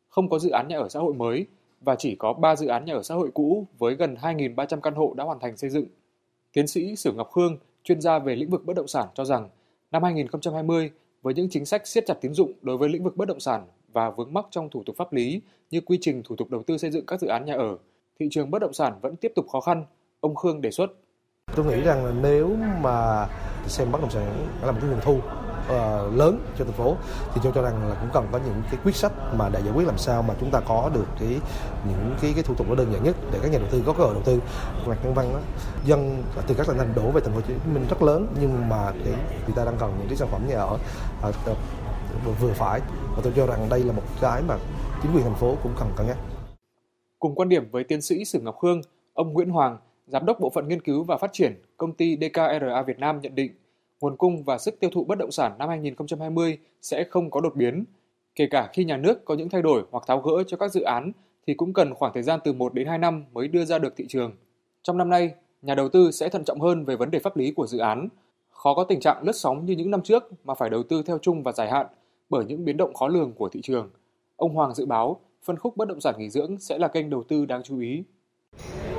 Không 0.08 0.28
có 0.28 0.38
dự 0.38 0.50
án 0.50 0.68
nhà 0.68 0.78
ở 0.78 0.88
xã 0.88 1.00
hội 1.00 1.14
mới 1.14 1.46
và 1.80 1.96
chỉ 1.96 2.14
có 2.14 2.32
3 2.32 2.56
dự 2.56 2.66
án 2.66 2.84
nhà 2.84 2.94
ở 2.94 3.02
xã 3.02 3.14
hội 3.14 3.30
cũ 3.34 3.66
với 3.78 3.94
gần 3.94 4.14
2.300 4.14 4.80
căn 4.80 4.94
hộ 4.94 5.14
đã 5.16 5.24
hoàn 5.24 5.40
thành 5.40 5.56
xây 5.56 5.70
dựng. 5.70 5.86
Tiến 6.52 6.66
sĩ 6.66 6.96
Sử 6.96 7.12
Ngọc 7.12 7.30
Khương, 7.32 7.58
chuyên 7.84 8.00
gia 8.00 8.18
về 8.18 8.36
lĩnh 8.36 8.50
vực 8.50 8.66
bất 8.66 8.76
động 8.76 8.88
sản 8.88 9.08
cho 9.14 9.24
rằng, 9.24 9.48
năm 9.92 10.02
2020 10.02 10.90
với 11.22 11.34
những 11.34 11.48
chính 11.50 11.64
sách 11.64 11.86
siết 11.86 12.06
chặt 12.06 12.14
tín 12.20 12.34
dụng 12.34 12.52
đối 12.62 12.76
với 12.76 12.88
lĩnh 12.88 13.04
vực 13.04 13.16
bất 13.16 13.28
động 13.28 13.40
sản 13.40 13.66
và 13.92 14.10
vướng 14.10 14.34
mắc 14.34 14.46
trong 14.50 14.70
thủ 14.70 14.82
tục 14.86 14.96
pháp 14.96 15.12
lý 15.12 15.40
như 15.70 15.80
quy 15.80 15.98
trình 16.00 16.22
thủ 16.24 16.36
tục 16.36 16.50
đầu 16.50 16.62
tư 16.62 16.78
xây 16.78 16.90
dựng 16.90 17.06
các 17.06 17.20
dự 17.20 17.26
án 17.26 17.44
nhà 17.44 17.54
ở, 17.54 17.78
thị 18.22 18.28
trường 18.30 18.50
bất 18.50 18.58
động 18.58 18.72
sản 18.72 18.98
vẫn 19.02 19.16
tiếp 19.16 19.32
tục 19.36 19.46
khó 19.52 19.60
khăn, 19.60 19.84
ông 20.20 20.34
Khương 20.34 20.60
đề 20.60 20.70
xuất. 20.70 20.90
Tôi 21.54 21.66
nghĩ 21.66 21.80
rằng 21.80 22.04
là 22.04 22.12
nếu 22.22 22.56
mà 22.82 23.26
xem 23.66 23.92
bất 23.92 24.00
động 24.00 24.10
sản 24.10 24.46
là 24.62 24.72
một 24.72 24.78
cái 24.80 24.90
nguồn 24.90 25.00
thu 25.00 25.12
uh, 25.12 26.14
lớn 26.14 26.38
cho 26.58 26.64
thành 26.64 26.74
phố 26.74 26.96
thì 27.34 27.40
tôi 27.44 27.52
cho 27.54 27.62
rằng 27.62 27.88
là 27.88 27.96
cũng 28.00 28.10
cần 28.12 28.26
có 28.32 28.38
những 28.46 28.62
cái 28.70 28.80
quyết 28.84 28.96
sách 28.96 29.12
mà 29.36 29.48
để 29.48 29.60
giải 29.64 29.72
quyết 29.74 29.86
làm 29.86 29.98
sao 29.98 30.22
mà 30.22 30.34
chúng 30.40 30.50
ta 30.50 30.60
có 30.60 30.90
được 30.94 31.06
cái 31.20 31.40
những 31.88 32.14
cái 32.20 32.32
cái 32.34 32.42
thủ 32.42 32.54
tục 32.54 32.68
nó 32.68 32.74
đơn 32.74 32.92
giản 32.92 33.02
nhất 33.02 33.16
để 33.32 33.38
các 33.42 33.50
nhà 33.50 33.58
đầu 33.58 33.68
tư 33.70 33.82
có 33.86 33.92
cơ 33.92 34.04
hội 34.04 34.14
đầu 34.14 34.22
tư 34.22 34.40
mặt 34.86 34.98
nhân 35.04 35.14
văn 35.14 35.32
đó 35.32 35.38
dân 35.84 36.22
từ 36.46 36.54
các 36.54 36.66
tỉnh 36.66 36.78
thành 36.78 36.92
đổ 36.96 37.10
về 37.10 37.20
thành 37.20 37.32
phố 37.34 37.40
Hồ 37.40 37.46
Chí 37.48 37.54
Minh 37.74 37.86
rất 37.90 38.02
lớn 38.02 38.26
nhưng 38.40 38.68
mà 38.68 38.92
cái 39.04 39.14
người 39.46 39.56
ta 39.56 39.64
đang 39.64 39.76
cần 39.78 39.94
những 39.98 40.08
cái 40.08 40.16
sản 40.16 40.28
phẩm 40.28 40.48
nhà 40.48 40.58
ở 40.58 40.78
uh, 41.28 42.40
vừa 42.40 42.52
phải 42.52 42.80
và 43.16 43.20
tôi 43.22 43.32
cho 43.36 43.46
rằng 43.46 43.68
đây 43.68 43.80
là 43.80 43.92
một 43.92 44.02
cái 44.20 44.42
mà 44.48 44.56
chính 45.02 45.14
quyền 45.14 45.24
thành 45.24 45.34
phố 45.34 45.56
cũng 45.62 45.72
cần 45.78 45.88
cân 45.96 46.06
nhắc. 46.06 46.16
Cùng 47.22 47.34
quan 47.34 47.48
điểm 47.48 47.68
với 47.70 47.84
tiến 47.84 48.02
sĩ 48.02 48.24
Sử 48.24 48.40
Ngọc 48.40 48.58
Khương, 48.58 48.80
ông 49.14 49.32
Nguyễn 49.32 49.48
Hoàng, 49.48 49.78
Giám 50.06 50.26
đốc 50.26 50.40
Bộ 50.40 50.50
phận 50.50 50.68
Nghiên 50.68 50.82
cứu 50.82 51.04
và 51.04 51.16
Phát 51.16 51.32
triển 51.32 51.54
Công 51.76 51.92
ty 51.92 52.16
DKRA 52.20 52.82
Việt 52.82 52.98
Nam 52.98 53.20
nhận 53.20 53.34
định 53.34 53.52
nguồn 54.00 54.16
cung 54.16 54.44
và 54.44 54.58
sức 54.58 54.80
tiêu 54.80 54.90
thụ 54.92 55.04
bất 55.04 55.18
động 55.18 55.30
sản 55.30 55.52
năm 55.58 55.68
2020 55.68 56.58
sẽ 56.82 57.04
không 57.10 57.30
có 57.30 57.40
đột 57.40 57.56
biến. 57.56 57.84
Kể 58.34 58.46
cả 58.50 58.70
khi 58.72 58.84
nhà 58.84 58.96
nước 58.96 59.24
có 59.24 59.34
những 59.34 59.48
thay 59.48 59.62
đổi 59.62 59.84
hoặc 59.90 60.04
tháo 60.06 60.20
gỡ 60.20 60.44
cho 60.46 60.56
các 60.56 60.72
dự 60.72 60.80
án 60.80 61.12
thì 61.46 61.54
cũng 61.54 61.72
cần 61.72 61.94
khoảng 61.94 62.12
thời 62.14 62.22
gian 62.22 62.40
từ 62.44 62.52
1 62.52 62.74
đến 62.74 62.86
2 62.86 62.98
năm 62.98 63.24
mới 63.32 63.48
đưa 63.48 63.64
ra 63.64 63.78
được 63.78 63.96
thị 63.96 64.04
trường. 64.08 64.32
Trong 64.82 64.98
năm 64.98 65.10
nay, 65.10 65.34
nhà 65.62 65.74
đầu 65.74 65.88
tư 65.88 66.10
sẽ 66.10 66.28
thận 66.28 66.44
trọng 66.44 66.60
hơn 66.60 66.84
về 66.84 66.96
vấn 66.96 67.10
đề 67.10 67.18
pháp 67.18 67.36
lý 67.36 67.50
của 67.50 67.66
dự 67.66 67.78
án, 67.78 68.08
khó 68.50 68.74
có 68.74 68.84
tình 68.84 69.00
trạng 69.00 69.22
lướt 69.22 69.36
sóng 69.36 69.66
như 69.66 69.74
những 69.74 69.90
năm 69.90 70.02
trước 70.02 70.30
mà 70.44 70.54
phải 70.54 70.70
đầu 70.70 70.82
tư 70.82 71.02
theo 71.06 71.18
chung 71.22 71.42
và 71.42 71.52
dài 71.52 71.70
hạn 71.70 71.86
bởi 72.30 72.44
những 72.44 72.64
biến 72.64 72.76
động 72.76 72.94
khó 72.94 73.08
lường 73.08 73.32
của 73.32 73.48
thị 73.48 73.60
trường. 73.62 73.90
Ông 74.36 74.54
Hoàng 74.54 74.74
dự 74.74 74.86
báo 74.86 75.20
phân 75.44 75.56
khúc 75.56 75.76
bất 75.76 75.88
động 75.88 76.00
sản 76.00 76.14
nghỉ 76.18 76.30
dưỡng 76.30 76.58
sẽ 76.58 76.78
là 76.78 76.88
kênh 76.88 77.10
đầu 77.10 77.24
tư 77.28 77.44
đáng 77.46 77.62
chú 77.62 77.78
ý. 77.78 78.04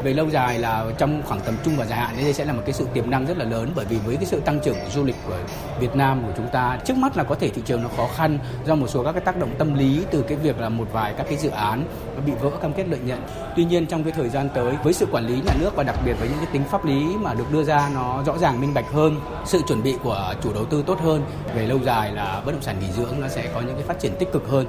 Về 0.03 0.13
lâu 0.13 0.29
dài 0.29 0.59
là 0.59 0.85
trong 0.97 1.21
khoảng 1.25 1.39
tầm 1.45 1.55
trung 1.63 1.73
và 1.77 1.85
dài 1.85 2.00
hạn 2.00 2.15
đây 2.17 2.33
sẽ 2.33 2.45
là 2.45 2.53
một 2.53 2.62
cái 2.65 2.73
sự 2.73 2.88
tiềm 2.93 3.09
năng 3.09 3.25
rất 3.25 3.38
là 3.38 3.45
lớn 3.45 3.69
bởi 3.75 3.85
vì 3.85 3.97
với 4.05 4.15
cái 4.15 4.25
sự 4.25 4.39
tăng 4.39 4.59
trưởng 4.59 4.75
của 4.75 4.89
du 4.89 5.03
lịch 5.03 5.15
của 5.27 5.38
Việt 5.79 5.95
Nam 5.95 6.23
của 6.25 6.33
chúng 6.38 6.47
ta 6.51 6.79
trước 6.85 6.97
mắt 6.97 7.17
là 7.17 7.23
có 7.23 7.35
thể 7.35 7.50
thị 7.50 7.62
trường 7.65 7.83
nó 7.83 7.89
khó 7.97 8.07
khăn 8.15 8.39
do 8.65 8.75
một 8.75 8.88
số 8.88 9.03
các 9.03 9.12
cái 9.12 9.21
tác 9.21 9.38
động 9.38 9.50
tâm 9.57 9.73
lý 9.73 10.05
từ 10.12 10.21
cái 10.21 10.38
việc 10.38 10.59
là 10.59 10.69
một 10.69 10.88
vài 10.91 11.13
các 11.17 11.25
cái 11.29 11.38
dự 11.38 11.50
án 11.50 11.85
nó 12.15 12.21
bị 12.25 12.31
vỡ 12.41 12.51
cam 12.62 12.73
kết 12.73 12.88
lợi 12.88 13.00
nhuận. 13.00 13.19
Tuy 13.55 13.65
nhiên 13.65 13.85
trong 13.85 14.03
cái 14.03 14.12
thời 14.12 14.29
gian 14.29 14.50
tới 14.55 14.75
với 14.83 14.93
sự 14.93 15.05
quản 15.12 15.27
lý 15.27 15.35
nhà 15.35 15.53
nước 15.59 15.75
và 15.75 15.83
đặc 15.83 15.95
biệt 16.05 16.13
với 16.19 16.29
những 16.29 16.38
cái 16.38 16.47
tính 16.53 16.63
pháp 16.63 16.85
lý 16.85 17.05
mà 17.17 17.33
được 17.33 17.51
đưa 17.51 17.63
ra 17.63 17.89
nó 17.93 18.23
rõ 18.23 18.38
ràng 18.38 18.62
minh 18.62 18.73
bạch 18.73 18.91
hơn, 18.91 19.15
sự 19.45 19.62
chuẩn 19.67 19.83
bị 19.83 19.95
của 20.03 20.33
chủ 20.43 20.53
đầu 20.53 20.65
tư 20.65 20.83
tốt 20.88 21.00
hơn 21.00 21.21
về 21.55 21.67
lâu 21.67 21.79
dài 21.79 22.12
là 22.12 22.41
bất 22.45 22.51
động 22.51 22.62
sản 22.62 22.75
nghỉ 22.79 22.91
dưỡng 22.91 23.21
nó 23.21 23.27
sẽ 23.27 23.51
có 23.53 23.62
những 23.62 23.75
cái 23.75 23.83
phát 23.83 24.00
triển 24.00 24.12
tích 24.19 24.31
cực 24.31 24.47
hơn. 24.47 24.67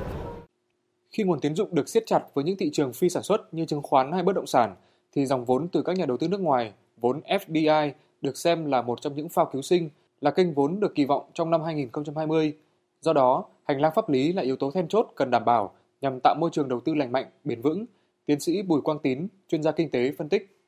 Khi 1.15 1.25
nguồn 1.25 1.41
tín 1.41 1.55
dụng 1.55 1.69
được 1.73 1.89
siết 1.89 2.07
chặt 2.07 2.23
với 2.35 2.45
những 2.45 2.57
thị 2.57 2.71
trường 2.73 2.93
phi 2.93 3.09
sản 3.09 3.23
xuất 3.23 3.55
như 3.55 3.65
chứng 3.65 3.83
khoán 3.83 4.13
hay 4.13 4.23
bất 4.23 4.33
động 4.33 4.47
sản 4.47 4.75
thì 5.13 5.27
dòng 5.27 5.45
vốn 5.45 5.69
từ 5.69 5.83
các 5.83 5.97
nhà 5.97 6.07
đầu 6.07 6.17
tư 6.17 6.29
nước 6.29 6.41
ngoài, 6.41 6.73
vốn 6.97 7.21
FDI 7.21 7.91
được 8.21 8.37
xem 8.37 8.67
là 8.67 8.83
một 8.83 9.01
trong 9.01 9.15
những 9.15 9.29
phao 9.29 9.47
cứu 9.53 9.63
sinh, 9.63 9.89
là 10.21 10.31
kênh 10.31 10.55
vốn 10.55 10.81
được 10.81 10.95
kỳ 10.95 11.05
vọng 11.05 11.25
trong 11.35 11.51
năm 11.51 11.63
2020. 11.63 12.53
Do 13.01 13.13
đó, 13.13 13.45
hành 13.65 13.81
lang 13.81 13.93
pháp 13.95 14.09
lý 14.09 14.33
là 14.33 14.43
yếu 14.43 14.57
tố 14.57 14.71
then 14.71 14.89
chốt 14.89 15.13
cần 15.15 15.31
đảm 15.31 15.45
bảo 15.45 15.73
nhằm 16.01 16.19
tạo 16.21 16.35
môi 16.41 16.51
trường 16.53 16.69
đầu 16.69 16.81
tư 16.81 16.95
lành 16.95 17.13
mạnh, 17.13 17.27
bền 17.45 17.61
vững. 17.61 17.85
Tiến 18.27 18.41
sĩ 18.41 18.63
Bùi 18.63 18.81
Quang 18.81 18.99
Tín, 18.99 19.27
chuyên 19.49 19.63
gia 19.63 19.73
kinh 19.73 19.91
tế 19.91 20.13
phân 20.19 20.29
tích. 20.29 20.59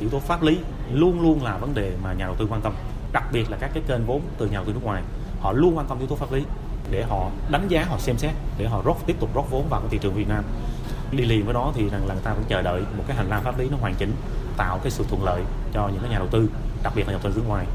Yếu 0.00 0.10
tố 0.10 0.18
pháp 0.18 0.42
lý 0.42 0.58
luôn 0.92 1.20
luôn 1.20 1.42
là 1.42 1.58
vấn 1.58 1.74
đề 1.74 1.96
mà 2.02 2.14
nhà 2.14 2.26
đầu 2.26 2.36
tư 2.38 2.46
quan 2.50 2.60
tâm, 2.64 2.72
đặc 3.12 3.24
biệt 3.32 3.50
là 3.50 3.58
các 3.60 3.70
cái 3.74 3.82
kênh 3.88 4.06
vốn 4.06 4.20
từ 4.38 4.46
nhà 4.46 4.54
đầu 4.54 4.64
tư 4.66 4.72
nước 4.72 4.84
ngoài. 4.84 5.02
Họ 5.40 5.52
luôn 5.52 5.76
quan 5.76 5.86
tâm 5.88 5.98
yếu 5.98 6.08
tố 6.08 6.16
pháp 6.16 6.32
lý 6.32 6.42
để 6.90 7.02
họ 7.02 7.30
đánh 7.50 7.66
giá, 7.68 7.84
họ 7.84 7.98
xem 7.98 8.18
xét 8.18 8.30
để 8.58 8.66
họ 8.66 8.82
rót 8.84 8.96
tiếp 9.06 9.16
tục 9.20 9.30
rót 9.34 9.44
vốn 9.50 9.64
vào 9.70 9.80
cái 9.80 9.88
thị 9.90 9.98
trường 10.02 10.14
Việt 10.14 10.28
Nam. 10.28 10.44
Đi 11.12 11.24
liền 11.24 11.44
với 11.44 11.54
đó 11.54 11.72
thì 11.76 11.88
rằng 11.88 12.06
là 12.06 12.14
người 12.14 12.22
ta 12.24 12.34
vẫn 12.34 12.44
chờ 12.48 12.62
đợi 12.62 12.82
một 12.96 13.04
cái 13.06 13.16
hành 13.16 13.30
lang 13.30 13.42
pháp 13.44 13.58
lý 13.58 13.68
nó 13.70 13.76
hoàn 13.76 13.94
chỉnh 13.98 14.12
tạo 14.56 14.78
cái 14.82 14.90
sự 14.90 15.04
thuận 15.08 15.24
lợi 15.24 15.42
cho 15.72 15.88
những 15.88 16.00
cái 16.00 16.10
nhà 16.10 16.18
đầu 16.18 16.28
tư 16.30 16.48
đặc 16.82 16.92
biệt 16.96 17.02
là 17.06 17.12
nhà 17.12 17.18
đầu 17.22 17.32
tư 17.32 17.40
nước 17.40 17.48
ngoài. 17.48 17.66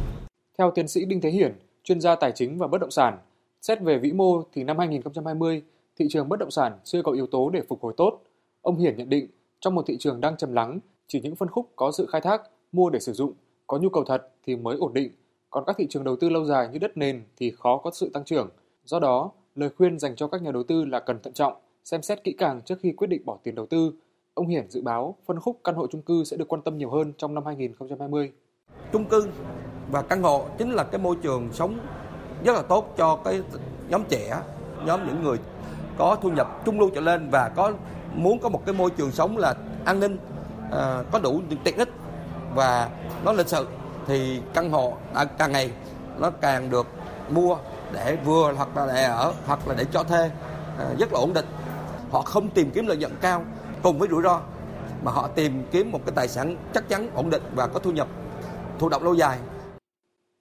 Theo 0.58 0.72
tiến 0.72 0.88
sĩ 0.88 1.06
Đinh 1.06 1.22
Thế 1.22 1.30
Hiển 1.30 1.56
chuyên 1.84 2.02
gia 2.02 2.16
tài 2.16 2.32
chính 2.36 2.58
và 2.58 2.68
bất 2.68 2.82
động 2.82 2.92
sản 2.92 3.18
xét 3.62 3.82
về 3.82 3.98
vĩ 3.98 4.12
mô 4.12 4.44
thì 4.54 4.64
năm 4.64 4.78
2020 4.78 5.62
thị 6.00 6.06
trường 6.10 6.30
bất 6.30 6.40
động 6.40 6.52
sản 6.52 6.80
chưa 6.84 7.02
có 7.02 7.12
yếu 7.12 7.28
tố 7.28 7.50
để 7.50 7.62
phục 7.70 7.82
hồi 7.82 7.94
tốt. 7.98 8.22
Ông 8.62 8.78
Hiển 8.78 8.98
nhận 8.98 9.10
định 9.10 9.28
trong 9.60 9.76
một 9.76 9.84
thị 9.88 9.98
trường 10.00 10.22
đang 10.22 10.38
trầm 10.38 10.54
lắng 10.54 10.80
chỉ 11.08 11.22
những 11.22 11.36
phân 11.36 11.50
khúc 11.50 11.70
có 11.76 11.92
sự 11.92 12.08
khai 12.12 12.22
thác 12.22 12.42
mua 12.72 12.90
để 12.90 13.00
sử 13.00 13.14
dụng 13.14 13.34
có 13.68 13.78
nhu 13.78 13.90
cầu 13.90 14.04
thật 14.04 14.28
thì 14.46 14.56
mới 14.56 14.78
ổn 14.78 14.94
định. 14.94 15.12
Còn 15.50 15.64
các 15.68 15.76
thị 15.78 15.88
trường 15.90 16.04
đầu 16.04 16.16
tư 16.16 16.30
lâu 16.30 16.46
dài 16.46 16.68
như 16.72 16.80
đất 16.80 16.98
nền 16.98 17.24
thì 17.38 17.52
khó 17.52 17.78
có 17.78 17.92
sự 17.94 18.10
tăng 18.14 18.24
trưởng 18.24 18.50
do 18.90 19.00
đó 19.00 19.32
lời 19.56 19.70
khuyên 19.78 20.00
dành 20.00 20.16
cho 20.16 20.28
các 20.28 20.42
nhà 20.42 20.52
đầu 20.52 20.64
tư 20.64 20.86
là 20.86 21.00
cần 21.00 21.20
thận 21.24 21.34
trọng 21.34 21.54
xem 21.84 22.02
xét 22.02 22.24
kỹ 22.24 22.36
càng 22.38 22.62
trước 22.62 22.80
khi 22.82 22.92
quyết 22.92 23.08
định 23.08 23.22
bỏ 23.26 23.38
tiền 23.44 23.56
đầu 23.56 23.66
tư. 23.66 23.92
Ông 24.34 24.48
Hiển 24.48 24.70
dự 24.70 24.82
báo 24.82 25.16
phân 25.26 25.40
khúc 25.40 25.60
căn 25.64 25.76
hộ 25.76 25.88
chung 25.88 26.02
cư 26.02 26.24
sẽ 26.24 26.38
được 26.38 26.48
quan 26.48 26.62
tâm 26.62 26.78
nhiều 26.78 26.90
hơn 26.90 27.14
trong 27.18 27.36
năm 27.36 27.46
2020. 27.46 28.32
Chung 28.94 29.06
cư 29.06 29.28
và 29.92 30.02
căn 30.02 30.24
hộ 30.24 30.46
chính 30.58 30.72
là 30.72 30.84
cái 30.84 31.02
môi 31.02 31.16
trường 31.24 31.50
sống 31.54 31.80
rất 32.44 32.54
là 32.54 32.62
tốt 32.62 32.94
cho 32.98 33.16
cái 33.16 33.42
nhóm 33.90 34.04
trẻ, 34.10 34.42
nhóm 34.86 35.08
những 35.08 35.24
người 35.24 35.38
có 35.98 36.18
thu 36.22 36.30
nhập 36.30 36.62
trung 36.66 36.80
lưu 36.80 36.90
trở 36.96 37.02
lên 37.02 37.30
và 37.30 37.50
có 37.50 37.74
muốn 38.16 38.40
có 38.40 38.50
một 38.50 38.66
cái 38.66 38.76
môi 38.76 38.90
trường 38.90 39.12
sống 39.12 39.38
là 39.38 39.56
an 39.86 40.00
ninh, 40.00 40.18
à, 40.72 41.04
có 41.12 41.20
đủ 41.20 41.42
những 41.50 41.60
tiện 41.64 41.78
ích 41.78 41.90
và 42.56 42.90
nó 43.26 43.34
lịch 43.34 43.48
sự 43.48 43.68
thì 44.08 44.42
căn 44.54 44.72
hộ 44.72 44.94
à, 45.14 45.26
càng 45.26 45.52
ngày 45.52 45.72
nó 46.20 46.30
càng 46.30 46.70
được 46.70 46.88
mua 47.30 47.58
để 47.94 48.18
vừa 48.26 48.54
hoặc 48.54 48.78
là 48.78 48.88
để 48.88 49.04
ở 49.04 49.34
hoặc 49.46 49.68
là 49.68 49.76
để 49.78 49.86
cho 49.92 50.04
thuê 50.04 50.32
à, 50.78 50.96
rất 51.00 51.14
là 51.14 51.20
ổn 51.20 51.34
định 51.34 51.46
họ 52.12 52.22
không 52.22 52.50
tìm 52.50 52.72
kiếm 52.74 52.88
lợi 52.88 52.98
nhuận 52.98 53.12
cao 53.22 53.44
cùng 53.84 54.00
với 54.00 54.10
rủi 54.10 54.24
ro 54.24 54.42
mà 55.04 55.12
họ 55.12 55.28
tìm 55.28 55.64
kiếm 55.72 55.92
một 55.92 56.00
cái 56.06 56.14
tài 56.16 56.28
sản 56.28 56.56
chắc 56.74 56.90
chắn 56.90 57.10
ổn 57.16 57.30
định 57.30 57.44
và 57.56 57.68
có 57.68 57.80
thu 57.80 57.92
nhập 57.92 58.08
thụ 58.80 58.90
động 58.90 59.04
lâu 59.04 59.14
dài. 59.14 59.40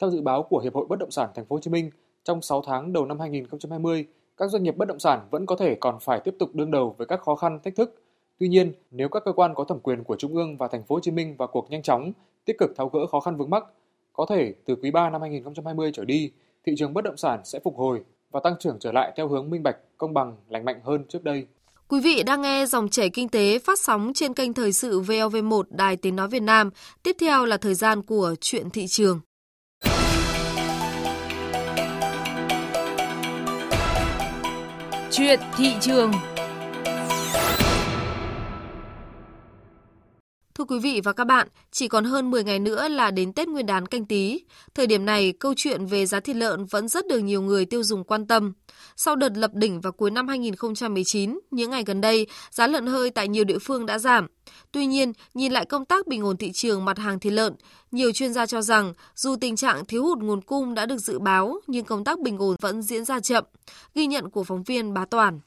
Theo 0.00 0.10
dự 0.10 0.20
báo 0.20 0.42
của 0.42 0.58
Hiệp 0.58 0.74
hội 0.74 0.86
Bất 0.88 0.98
động 0.98 1.10
sản 1.10 1.30
Thành 1.34 1.44
phố 1.44 1.56
Hồ 1.56 1.60
Chí 1.60 1.70
Minh, 1.70 1.90
trong 2.24 2.42
6 2.42 2.62
tháng 2.66 2.92
đầu 2.92 3.06
năm 3.06 3.20
2020, 3.20 4.06
các 4.36 4.50
doanh 4.50 4.62
nghiệp 4.62 4.76
bất 4.76 4.88
động 4.88 4.98
sản 4.98 5.28
vẫn 5.30 5.46
có 5.46 5.56
thể 5.56 5.74
còn 5.74 5.98
phải 6.00 6.20
tiếp 6.20 6.34
tục 6.38 6.50
đương 6.54 6.70
đầu 6.70 6.94
với 6.98 7.06
các 7.06 7.20
khó 7.20 7.34
khăn, 7.34 7.60
thách 7.64 7.76
thức. 7.76 8.02
Tuy 8.38 8.48
nhiên, 8.48 8.72
nếu 8.90 9.08
các 9.08 9.22
cơ 9.24 9.32
quan 9.32 9.54
có 9.54 9.64
thẩm 9.64 9.80
quyền 9.80 10.04
của 10.04 10.16
Trung 10.16 10.34
ương 10.34 10.56
và 10.56 10.68
Thành 10.68 10.82
phố 10.82 10.94
Hồ 10.94 11.00
Chí 11.00 11.10
Minh 11.10 11.36
vào 11.36 11.48
cuộc 11.48 11.70
nhanh 11.70 11.82
chóng, 11.82 12.12
tích 12.44 12.56
cực 12.58 12.70
tháo 12.76 12.88
gỡ 12.88 13.06
khó 13.06 13.20
khăn 13.20 13.36
vướng 13.36 13.50
mắc, 13.50 13.64
có 14.12 14.26
thể 14.28 14.54
từ 14.64 14.76
quý 14.82 14.90
3 14.90 15.10
năm 15.10 15.20
2020 15.20 15.90
trở 15.94 16.04
đi, 16.04 16.30
thị 16.68 16.74
trường 16.78 16.94
bất 16.94 17.04
động 17.04 17.16
sản 17.16 17.40
sẽ 17.44 17.58
phục 17.64 17.76
hồi 17.76 18.00
và 18.30 18.40
tăng 18.44 18.54
trưởng 18.60 18.76
trở 18.80 18.92
lại 18.92 19.12
theo 19.16 19.28
hướng 19.28 19.50
minh 19.50 19.62
bạch, 19.62 19.76
công 19.98 20.14
bằng, 20.14 20.36
lành 20.48 20.64
mạnh 20.64 20.80
hơn 20.84 21.04
trước 21.08 21.24
đây. 21.24 21.46
Quý 21.88 22.00
vị 22.00 22.22
đang 22.22 22.42
nghe 22.42 22.66
dòng 22.66 22.88
chảy 22.88 23.10
kinh 23.10 23.28
tế 23.28 23.58
phát 23.58 23.78
sóng 23.80 24.12
trên 24.14 24.34
kênh 24.34 24.54
thời 24.54 24.72
sự 24.72 25.00
VOV1 25.00 25.62
Đài 25.70 25.96
Tiếng 25.96 26.16
Nói 26.16 26.28
Việt 26.28 26.42
Nam. 26.42 26.70
Tiếp 27.02 27.16
theo 27.20 27.44
là 27.44 27.56
thời 27.56 27.74
gian 27.74 28.02
của 28.02 28.34
chuyện 28.40 28.70
thị 28.70 28.86
trường. 28.86 29.20
Chuyện 35.10 35.40
thị 35.56 35.72
trường 35.80 36.12
quý 40.68 40.78
vị 40.78 41.00
và 41.04 41.12
các 41.12 41.24
bạn, 41.24 41.48
chỉ 41.70 41.88
còn 41.88 42.04
hơn 42.04 42.30
10 42.30 42.44
ngày 42.44 42.58
nữa 42.58 42.88
là 42.88 43.10
đến 43.10 43.32
Tết 43.32 43.48
Nguyên 43.48 43.66
đán 43.66 43.86
canh 43.86 44.04
tí. 44.04 44.40
Thời 44.74 44.86
điểm 44.86 45.04
này, 45.04 45.32
câu 45.32 45.54
chuyện 45.56 45.86
về 45.86 46.06
giá 46.06 46.20
thịt 46.20 46.36
lợn 46.36 46.64
vẫn 46.64 46.88
rất 46.88 47.06
được 47.06 47.18
nhiều 47.18 47.42
người 47.42 47.64
tiêu 47.64 47.82
dùng 47.82 48.04
quan 48.04 48.26
tâm. 48.26 48.52
Sau 48.96 49.16
đợt 49.16 49.36
lập 49.36 49.50
đỉnh 49.54 49.80
vào 49.80 49.92
cuối 49.92 50.10
năm 50.10 50.28
2019, 50.28 51.40
những 51.50 51.70
ngày 51.70 51.84
gần 51.86 52.00
đây, 52.00 52.26
giá 52.50 52.66
lợn 52.66 52.86
hơi 52.86 53.10
tại 53.10 53.28
nhiều 53.28 53.44
địa 53.44 53.58
phương 53.58 53.86
đã 53.86 53.98
giảm. 53.98 54.26
Tuy 54.72 54.86
nhiên, 54.86 55.12
nhìn 55.34 55.52
lại 55.52 55.64
công 55.64 55.84
tác 55.84 56.06
bình 56.06 56.22
ổn 56.22 56.36
thị 56.36 56.52
trường 56.52 56.84
mặt 56.84 56.98
hàng 56.98 57.18
thịt 57.18 57.32
lợn, 57.32 57.54
nhiều 57.90 58.12
chuyên 58.12 58.32
gia 58.32 58.46
cho 58.46 58.62
rằng 58.62 58.92
dù 59.14 59.36
tình 59.40 59.56
trạng 59.56 59.84
thiếu 59.84 60.04
hụt 60.04 60.18
nguồn 60.18 60.40
cung 60.40 60.74
đã 60.74 60.86
được 60.86 60.98
dự 60.98 61.18
báo, 61.18 61.60
nhưng 61.66 61.84
công 61.84 62.04
tác 62.04 62.20
bình 62.20 62.38
ổn 62.38 62.56
vẫn 62.60 62.82
diễn 62.82 63.04
ra 63.04 63.20
chậm. 63.20 63.44
Ghi 63.94 64.06
nhận 64.06 64.30
của 64.30 64.44
phóng 64.44 64.62
viên 64.62 64.94
Bá 64.94 65.04
Toàn. 65.04 65.40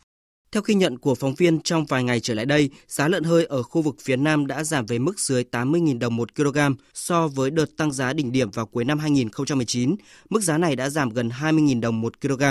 Theo 0.51 0.63
ghi 0.65 0.75
nhận 0.75 0.97
của 0.97 1.15
phóng 1.15 1.33
viên, 1.33 1.61
trong 1.61 1.85
vài 1.85 2.03
ngày 2.03 2.19
trở 2.19 2.33
lại 2.33 2.45
đây, 2.45 2.69
giá 2.87 3.07
lợn 3.07 3.23
hơi 3.23 3.45
ở 3.45 3.63
khu 3.63 3.81
vực 3.81 3.95
phía 3.99 4.15
Nam 4.15 4.47
đã 4.47 4.63
giảm 4.63 4.85
về 4.85 4.99
mức 4.99 5.19
dưới 5.19 5.43
80.000 5.51 5.99
đồng 5.99 6.15
một 6.15 6.35
kg 6.35 6.57
so 6.93 7.27
với 7.27 7.51
đợt 7.51 7.77
tăng 7.77 7.91
giá 7.91 8.13
đỉnh 8.13 8.31
điểm 8.31 8.51
vào 8.51 8.65
cuối 8.65 8.85
năm 8.85 8.99
2019. 8.99 9.95
Mức 10.29 10.43
giá 10.43 10.57
này 10.57 10.75
đã 10.75 10.89
giảm 10.89 11.09
gần 11.09 11.29
20.000 11.29 11.81
đồng 11.81 12.01
một 12.01 12.21
kg. 12.21 12.43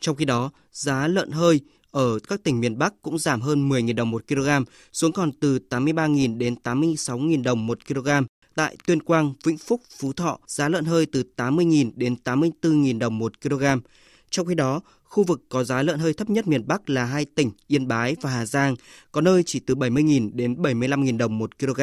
Trong 0.00 0.16
khi 0.16 0.24
đó, 0.24 0.50
giá 0.72 1.08
lợn 1.08 1.30
hơi 1.30 1.60
ở 1.90 2.18
các 2.18 2.42
tỉnh 2.42 2.60
miền 2.60 2.78
Bắc 2.78 3.02
cũng 3.02 3.18
giảm 3.18 3.40
hơn 3.40 3.68
10.000 3.68 3.94
đồng 3.94 4.10
một 4.10 4.28
kg, 4.28 4.48
xuống 4.92 5.12
còn 5.12 5.32
từ 5.32 5.58
83.000 5.70 6.38
đến 6.38 6.54
86.000 6.64 7.42
đồng 7.42 7.66
một 7.66 7.78
kg. 7.88 8.08
tại 8.54 8.76
Tuyên 8.86 9.02
Quang, 9.02 9.34
Vĩnh 9.44 9.58
Phúc, 9.58 9.82
Phú 9.98 10.12
Thọ 10.12 10.38
giá 10.46 10.68
lợn 10.68 10.84
hơi 10.84 11.06
từ 11.06 11.24
80.000 11.36 11.90
đến 11.96 12.16
84.000 12.24 12.98
đồng 12.98 13.18
một 13.18 13.40
kg. 13.40 13.64
Trong 14.30 14.46
khi 14.46 14.54
đó, 14.54 14.80
khu 15.10 15.24
vực 15.24 15.40
có 15.48 15.64
giá 15.64 15.82
lợn 15.82 15.98
hơi 15.98 16.12
thấp 16.12 16.30
nhất 16.30 16.48
miền 16.48 16.66
Bắc 16.66 16.90
là 16.90 17.04
hai 17.04 17.24
tỉnh 17.24 17.50
Yên 17.66 17.88
Bái 17.88 18.16
và 18.20 18.30
Hà 18.30 18.46
Giang, 18.46 18.74
có 19.12 19.20
nơi 19.20 19.42
chỉ 19.46 19.60
từ 19.60 19.74
70.000 19.74 20.30
đến 20.32 20.54
75.000 20.54 21.18
đồng 21.18 21.38
một 21.38 21.58
kg. 21.58 21.80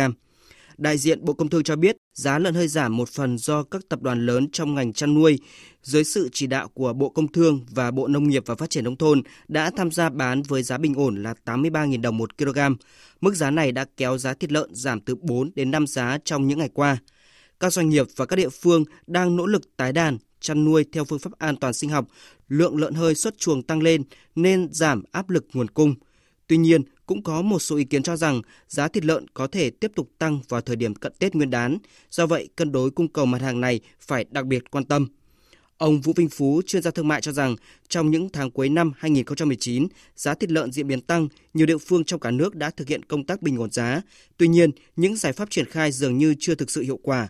Đại 0.77 0.97
diện 0.97 1.25
Bộ 1.25 1.33
Công 1.33 1.49
Thương 1.49 1.63
cho 1.63 1.75
biết 1.75 1.97
giá 2.13 2.39
lợn 2.39 2.53
hơi 2.53 2.67
giảm 2.67 2.97
một 2.97 3.09
phần 3.09 3.37
do 3.37 3.63
các 3.63 3.81
tập 3.89 4.01
đoàn 4.01 4.25
lớn 4.25 4.47
trong 4.51 4.75
ngành 4.75 4.93
chăn 4.93 5.13
nuôi 5.13 5.39
dưới 5.83 6.03
sự 6.03 6.29
chỉ 6.31 6.47
đạo 6.47 6.67
của 6.67 6.93
Bộ 6.93 7.09
Công 7.09 7.31
Thương 7.31 7.65
và 7.69 7.91
Bộ 7.91 8.07
Nông 8.07 8.27
nghiệp 8.27 8.43
và 8.45 8.55
Phát 8.55 8.69
triển 8.69 8.83
nông 8.83 8.95
thôn 8.95 9.21
đã 9.47 9.71
tham 9.77 9.91
gia 9.91 10.09
bán 10.09 10.41
với 10.41 10.63
giá 10.63 10.77
bình 10.77 10.93
ổn 10.93 11.23
là 11.23 11.33
83.000 11.45 12.01
đồng 12.01 12.17
một 12.17 12.37
kg. 12.37 12.59
Mức 13.21 13.35
giá 13.35 13.51
này 13.51 13.71
đã 13.71 13.85
kéo 13.97 14.17
giá 14.17 14.33
thịt 14.33 14.51
lợn 14.51 14.75
giảm 14.75 15.01
từ 15.01 15.15
4 15.15 15.51
đến 15.55 15.71
5 15.71 15.87
giá 15.87 16.17
trong 16.25 16.47
những 16.47 16.59
ngày 16.59 16.69
qua. 16.73 16.97
Các 17.59 17.73
doanh 17.73 17.89
nghiệp 17.89 18.05
và 18.15 18.25
các 18.25 18.35
địa 18.35 18.49
phương 18.49 18.83
đang 19.07 19.35
nỗ 19.35 19.45
lực 19.45 19.77
tái 19.77 19.93
đàn, 19.93 20.17
chăn 20.47 20.65
nuôi 20.65 20.85
theo 20.91 21.05
phương 21.05 21.19
pháp 21.19 21.31
an 21.39 21.55
toàn 21.55 21.73
sinh 21.73 21.89
học, 21.89 22.07
lượng 22.49 22.77
lợn 22.77 22.93
hơi 22.93 23.15
xuất 23.15 23.37
chuồng 23.37 23.63
tăng 23.63 23.81
lên 23.81 24.03
nên 24.35 24.67
giảm 24.71 25.03
áp 25.11 25.29
lực 25.29 25.45
nguồn 25.53 25.67
cung. 25.67 25.95
Tuy 26.47 26.57
nhiên, 26.57 26.81
cũng 27.05 27.23
có 27.23 27.41
một 27.41 27.59
số 27.59 27.75
ý 27.75 27.83
kiến 27.83 28.03
cho 28.03 28.15
rằng 28.15 28.41
giá 28.67 28.87
thịt 28.87 29.05
lợn 29.05 29.25
có 29.33 29.47
thể 29.47 29.69
tiếp 29.69 29.91
tục 29.95 30.09
tăng 30.17 30.39
vào 30.49 30.61
thời 30.61 30.75
điểm 30.75 30.95
cận 30.95 31.13
Tết 31.19 31.35
Nguyên 31.35 31.49
đán. 31.49 31.77
Do 32.11 32.25
vậy, 32.25 32.49
cân 32.55 32.71
đối 32.71 32.91
cung 32.91 33.07
cầu 33.07 33.25
mặt 33.25 33.41
hàng 33.41 33.61
này 33.61 33.79
phải 33.99 34.25
đặc 34.31 34.45
biệt 34.45 34.71
quan 34.71 34.83
tâm. 34.83 35.07
Ông 35.77 36.01
Vũ 36.01 36.13
Vinh 36.15 36.29
Phú, 36.29 36.61
chuyên 36.65 36.83
gia 36.83 36.91
thương 36.91 37.07
mại 37.07 37.21
cho 37.21 37.31
rằng 37.31 37.55
trong 37.87 38.11
những 38.11 38.29
tháng 38.29 38.51
cuối 38.51 38.69
năm 38.69 38.91
2019, 38.97 39.87
giá 40.15 40.33
thịt 40.33 40.51
lợn 40.51 40.71
diễn 40.71 40.87
biến 40.87 41.01
tăng, 41.01 41.27
nhiều 41.53 41.65
địa 41.65 41.77
phương 41.77 42.03
trong 42.03 42.19
cả 42.19 42.31
nước 42.31 42.55
đã 42.55 42.69
thực 42.69 42.87
hiện 42.87 43.05
công 43.05 43.23
tác 43.23 43.41
bình 43.41 43.57
ổn 43.57 43.71
giá. 43.71 44.01
Tuy 44.37 44.47
nhiên, 44.47 44.71
những 44.95 45.15
giải 45.15 45.33
pháp 45.33 45.49
triển 45.49 45.65
khai 45.65 45.91
dường 45.91 46.17
như 46.17 46.35
chưa 46.39 46.55
thực 46.55 46.71
sự 46.71 46.81
hiệu 46.81 46.99
quả. 47.03 47.27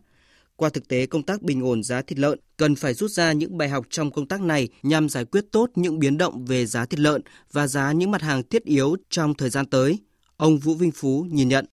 Qua 0.57 0.69
thực 0.69 0.87
tế 0.87 1.05
công 1.05 1.23
tác 1.23 1.41
bình 1.41 1.61
ổn 1.61 1.83
giá 1.83 2.01
thịt 2.01 2.19
lợn, 2.19 2.39
cần 2.57 2.75
phải 2.75 2.93
rút 2.93 3.11
ra 3.11 3.31
những 3.31 3.57
bài 3.57 3.69
học 3.69 3.85
trong 3.89 4.11
công 4.11 4.27
tác 4.27 4.41
này 4.41 4.69
nhằm 4.83 5.09
giải 5.09 5.25
quyết 5.25 5.45
tốt 5.51 5.69
những 5.75 5.99
biến 5.99 6.17
động 6.17 6.45
về 6.45 6.65
giá 6.65 6.85
thịt 6.85 6.99
lợn 6.99 7.21
và 7.51 7.67
giá 7.67 7.91
những 7.91 8.11
mặt 8.11 8.21
hàng 8.21 8.43
thiết 8.43 8.63
yếu 8.63 8.95
trong 9.09 9.33
thời 9.33 9.49
gian 9.49 9.65
tới. 9.65 9.99
Ông 10.37 10.57
Vũ 10.57 10.73
Vinh 10.73 10.91
Phú 10.91 11.25
nhìn 11.31 11.49
nhận. 11.49 11.65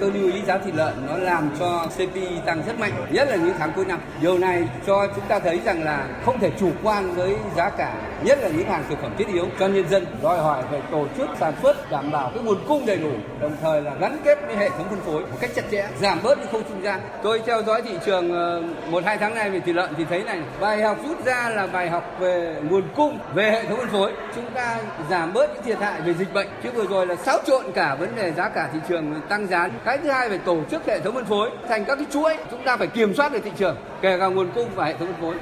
Tôi 0.00 0.10
lưu 0.10 0.32
ý 0.32 0.42
giá 0.46 0.58
thịt 0.58 0.74
lợn 0.74 0.94
nó 1.08 1.16
làm 1.16 1.50
cho 1.58 1.86
CPI 1.94 2.28
tăng 2.46 2.62
rất 2.66 2.78
mạnh, 2.78 2.92
nhất 3.10 3.28
là 3.28 3.36
những 3.36 3.54
tháng 3.58 3.72
cuối 3.76 3.84
năm. 3.84 4.00
Điều 4.20 4.38
này 4.38 4.68
cho 4.86 5.06
chúng 5.16 5.24
ta 5.28 5.38
thấy 5.38 5.60
rằng 5.64 5.84
là 5.84 6.06
không 6.24 6.38
thể 6.40 6.50
chủ 6.60 6.70
quan 6.82 7.14
với 7.14 7.36
giá 7.56 7.70
cả, 7.70 7.94
nhất 8.22 8.38
là 8.42 8.48
những 8.48 8.68
hàng 8.68 8.84
thực 8.88 8.98
phẩm 9.02 9.12
thiết 9.18 9.28
yếu 9.28 9.46
cho 9.58 9.68
nhân 9.68 9.88
dân. 9.88 10.06
Đòi 10.22 10.38
hỏi 10.38 10.62
phải 10.70 10.80
tổ 10.90 11.06
chức 11.16 11.28
sản 11.40 11.52
xuất 11.62 11.90
đảm 11.90 12.10
bảo 12.10 12.30
cái 12.34 12.44
nguồn 12.44 12.58
cung 12.68 12.86
đầy 12.86 12.96
đủ, 12.96 13.10
đồng 13.40 13.56
thời 13.62 13.82
là 13.82 13.94
gắn 14.00 14.16
kết 14.24 14.38
với 14.46 14.56
hệ 14.56 14.68
thống 14.68 14.86
phân 14.90 15.00
phối 15.00 15.20
một 15.20 15.36
cách 15.40 15.50
chặt 15.54 15.62
chẽ, 15.70 15.88
giảm 16.00 16.18
bớt 16.22 16.38
những 16.38 16.48
khâu 16.52 16.62
trung 16.68 16.84
gian. 16.84 17.00
Tôi 17.22 17.42
theo 17.46 17.62
dõi 17.62 17.82
thị 17.82 17.98
trường 18.06 18.32
ờ, 18.32 18.62
một 18.90 19.04
hai 19.04 19.18
tháng 19.18 19.34
nay 19.34 19.50
về 19.50 19.60
thịt 19.60 19.76
lợn 19.76 19.90
thì 19.96 20.04
thấy 20.04 20.22
này, 20.24 20.40
bài 20.60 20.82
học 20.82 20.98
rút 21.08 21.24
ra 21.24 21.48
là 21.48 21.66
bài 21.66 21.90
học 21.90 22.16
về 22.20 22.56
nguồn 22.70 22.82
cung, 22.96 23.18
về 23.34 23.50
hệ 23.50 23.64
thống 23.66 23.78
phân 23.78 23.88
phối. 23.88 24.12
Chúng 24.34 24.50
ta 24.54 24.78
giảm 25.10 25.32
bớt 25.32 25.54
những 25.54 25.62
thiệt 25.62 25.78
hại 25.78 26.00
về 26.00 26.14
dịch 26.14 26.34
bệnh, 26.34 26.48
chứ 26.62 26.70
vừa 26.74 26.86
rồi 26.86 27.06
là 27.06 27.16
xáo 27.16 27.38
trộn 27.46 27.64
cả 27.74 27.94
vấn 27.94 28.16
đề 28.16 28.32
giá 28.32 28.48
cả 28.48 28.68
thị 28.72 28.78
trường 28.88 29.20
tăng 29.28 29.46
giá 29.46 29.68
cái 29.90 29.98
thứ 29.98 30.10
hai 30.10 30.28
phải 30.28 30.38
tổ 30.38 30.64
chức 30.70 30.82
hệ 30.86 31.00
thống 31.00 31.14
phân 31.14 31.24
phối 31.24 31.50
thành 31.68 31.84
các 31.86 31.96
cái 31.96 32.06
chuỗi 32.12 32.36
chúng 32.50 32.60
ta 32.66 32.76
phải 32.76 32.86
kiểm 32.86 33.14
soát 33.14 33.32
được 33.32 33.38
thị 33.44 33.50
trường 33.58 33.76
kể 34.02 34.18
cả 34.18 34.26
nguồn 34.26 34.50
cung 34.54 34.74
và 34.74 34.86
hệ 34.86 34.98
thống 34.98 35.12
phân 35.12 35.20
phối 35.20 35.34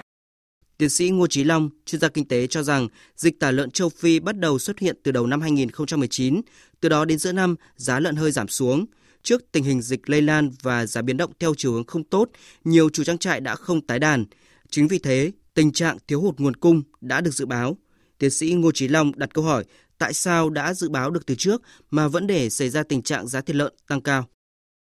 Tiến 0.79 0.89
sĩ 0.89 1.11
Ngô 1.11 1.27
Chí 1.27 1.45
Long, 1.45 1.71
chuyên 1.87 2.01
gia 2.01 2.09
kinh 2.09 2.29
tế 2.29 2.47
cho 2.47 2.63
rằng 2.63 2.89
dịch 3.17 3.41
tả 3.41 3.51
lợn 3.51 3.71
châu 3.71 3.89
Phi 3.89 4.21
bắt 4.21 4.39
đầu 4.39 4.59
xuất 4.59 4.79
hiện 4.79 4.97
từ 5.03 5.13
đầu 5.13 5.27
năm 5.27 5.41
2019, 5.41 6.41
từ 6.81 6.89
đó 6.89 7.05
đến 7.05 7.19
giữa 7.19 7.33
năm 7.33 7.57
giá 7.77 8.01
lợn 8.01 8.17
hơi 8.17 8.31
giảm 8.31 8.49
xuống. 8.49 8.87
Trước 9.23 9.53
tình 9.53 9.65
hình 9.65 9.83
dịch 9.83 10.11
lây 10.11 10.23
lan 10.23 10.51
và 10.63 10.87
giá 10.87 11.03
biến 11.03 11.17
động 11.17 11.33
theo 11.41 11.55
chiều 11.57 11.73
hướng 11.73 11.85
không 11.85 12.05
tốt, 12.05 12.29
nhiều 12.65 12.89
chủ 12.93 13.05
trang 13.05 13.19
trại 13.19 13.41
đã 13.41 13.55
không 13.55 13.81
tái 13.81 13.99
đàn. 13.99 14.25
Chính 14.71 14.89
vì 14.89 14.99
thế, 14.99 15.31
tình 15.55 15.73
trạng 15.73 15.99
thiếu 16.09 16.21
hụt 16.21 16.39
nguồn 16.39 16.57
cung 16.57 16.83
đã 17.01 17.21
được 17.21 17.35
dự 17.35 17.47
báo. 17.47 17.77
Tiến 18.19 18.31
sĩ 18.31 18.53
Ngô 18.53 18.73
Chí 18.73 18.89
Long 18.89 19.13
đặt 19.17 19.35
câu 19.35 19.45
hỏi 19.45 19.65
tại 19.99 20.13
sao 20.13 20.51
đã 20.51 20.75
dự 20.75 20.89
báo 20.89 21.11
được 21.11 21.27
từ 21.27 21.35
trước 21.35 21.63
mà 21.91 22.09
vẫn 22.09 22.27
để 22.27 22.51
xảy 22.51 22.71
ra 22.71 22.83
tình 22.83 23.03
trạng 23.03 23.29
giá 23.29 23.41
thịt 23.41 23.57
lợn 23.57 23.73
tăng 23.89 24.01
cao. 24.01 24.27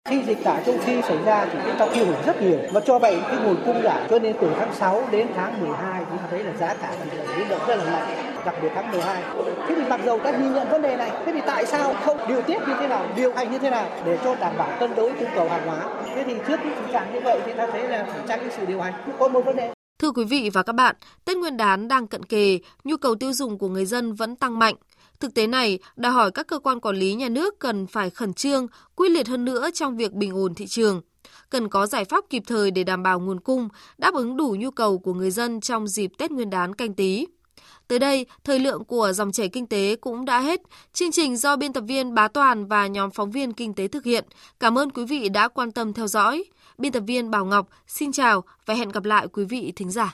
Khi 0.09 0.23
dịch 0.27 0.43
tả 0.43 0.61
châu 0.65 0.77
Phi 0.77 1.01
xảy 1.01 1.17
ra 1.25 1.45
thì 1.45 1.59
chúng 1.65 1.75
ta 1.79 1.87
tiêu 1.93 2.05
hủy 2.05 2.15
rất 2.25 2.41
nhiều 2.41 2.59
và 2.71 2.79
cho 2.79 2.99
vậy 2.99 3.19
cái 3.21 3.37
nguồn 3.43 3.55
cung 3.65 3.81
giảm 3.83 4.07
cho 4.09 4.19
nên 4.19 4.35
từ 4.41 4.49
tháng 4.59 4.75
6 4.75 5.07
đến 5.11 5.27
tháng 5.35 5.61
12 5.61 6.03
chúng 6.09 6.17
ta 6.17 6.23
thấy 6.29 6.43
là 6.43 6.53
giá 6.59 6.73
cả 6.73 6.95
thì 7.03 7.09
biến 7.37 7.49
động 7.49 7.61
rất 7.67 7.75
là 7.75 7.83
mạnh 7.83 8.35
đặc 8.45 8.55
biệt 8.61 8.69
tháng 8.75 8.91
12 8.91 9.23
thế 9.67 9.75
thì 9.75 9.81
mặc 9.89 10.01
dầu 10.05 10.19
đã 10.23 10.31
nhìn 10.31 10.53
nhận 10.53 10.69
vấn 10.69 10.81
đề 10.81 10.95
này 10.95 11.11
thế 11.25 11.31
thì 11.33 11.41
tại 11.45 11.65
sao 11.65 11.95
không 12.05 12.17
điều 12.27 12.41
tiết 12.41 12.57
như 12.67 12.73
thế 12.79 12.87
nào 12.87 13.07
điều 13.15 13.33
hành 13.33 13.51
như 13.51 13.59
thế 13.59 13.69
nào 13.69 13.89
để 14.05 14.17
cho 14.23 14.35
đảm 14.35 14.57
bảo 14.57 14.77
cân 14.79 14.95
đối 14.95 15.11
cung 15.11 15.29
cầu 15.35 15.49
hàng 15.49 15.67
hóa? 15.67 15.85
Thế 16.15 16.23
thì 16.27 16.33
trước 16.47 16.57
cái 16.63 16.71
tình 16.75 16.93
trạng 16.93 17.13
như 17.13 17.19
vậy 17.23 17.39
thì 17.45 17.53
ta 17.53 17.67
thấy 17.71 17.87
là 17.87 18.03
phải 18.03 18.21
trang 18.27 18.39
cái 18.39 18.49
sự 18.57 18.65
điều 18.65 18.81
hành 18.81 18.93
có 19.19 19.27
một 19.27 19.45
vấn 19.45 19.55
đề. 19.55 19.73
Thưa 19.99 20.11
quý 20.11 20.23
vị 20.23 20.49
và 20.53 20.63
các 20.63 20.73
bạn, 20.73 20.95
Tết 21.25 21.37
Nguyên 21.37 21.57
đán 21.57 21.87
đang 21.87 22.07
cận 22.07 22.25
kề, 22.25 22.59
nhu 22.83 22.97
cầu 22.97 23.15
tiêu 23.15 23.33
dùng 23.33 23.57
của 23.57 23.67
người 23.67 23.85
dân 23.85 24.13
vẫn 24.13 24.35
tăng 24.35 24.59
mạnh. 24.59 24.75
Thực 25.23 25.33
tế 25.33 25.47
này 25.47 25.79
đòi 25.95 26.11
hỏi 26.11 26.31
các 26.31 26.47
cơ 26.47 26.59
quan 26.59 26.79
quản 26.79 26.95
lý 26.95 27.13
nhà 27.13 27.29
nước 27.29 27.59
cần 27.59 27.87
phải 27.87 28.09
khẩn 28.09 28.33
trương, 28.33 28.67
quyết 28.95 29.09
liệt 29.09 29.27
hơn 29.27 29.45
nữa 29.45 29.69
trong 29.73 29.97
việc 29.97 30.11
bình 30.11 30.33
ổn 30.35 30.55
thị 30.55 30.67
trường. 30.67 31.01
Cần 31.49 31.69
có 31.69 31.87
giải 31.87 32.05
pháp 32.05 32.23
kịp 32.29 32.43
thời 32.47 32.71
để 32.71 32.83
đảm 32.83 33.03
bảo 33.03 33.19
nguồn 33.19 33.39
cung, 33.39 33.69
đáp 33.97 34.13
ứng 34.13 34.37
đủ 34.37 34.55
nhu 34.59 34.71
cầu 34.71 34.99
của 34.99 35.13
người 35.13 35.31
dân 35.31 35.61
trong 35.61 35.87
dịp 35.87 36.11
Tết 36.17 36.31
Nguyên 36.31 36.49
đán 36.49 36.75
canh 36.75 36.93
tí. 36.93 37.27
Tới 37.87 37.99
đây, 37.99 38.25
thời 38.43 38.59
lượng 38.59 38.85
của 38.85 39.11
dòng 39.13 39.31
chảy 39.31 39.49
kinh 39.49 39.67
tế 39.67 39.95
cũng 39.95 40.25
đã 40.25 40.39
hết. 40.39 40.61
Chương 40.93 41.11
trình 41.11 41.37
do 41.37 41.55
biên 41.55 41.73
tập 41.73 41.83
viên 41.87 42.13
Bá 42.13 42.27
Toàn 42.27 42.65
và 42.67 42.87
nhóm 42.87 43.11
phóng 43.11 43.31
viên 43.31 43.53
kinh 43.53 43.73
tế 43.73 43.87
thực 43.87 44.03
hiện. 44.03 44.25
Cảm 44.59 44.77
ơn 44.77 44.89
quý 44.89 45.05
vị 45.05 45.29
đã 45.29 45.47
quan 45.47 45.71
tâm 45.71 45.93
theo 45.93 46.07
dõi. 46.07 46.43
Biên 46.77 46.91
tập 46.91 47.03
viên 47.07 47.31
Bảo 47.31 47.45
Ngọc 47.45 47.67
xin 47.87 48.11
chào 48.11 48.43
và 48.65 48.73
hẹn 48.73 48.89
gặp 48.89 49.03
lại 49.03 49.27
quý 49.27 49.45
vị 49.45 49.73
thính 49.75 49.91
giả. 49.91 50.11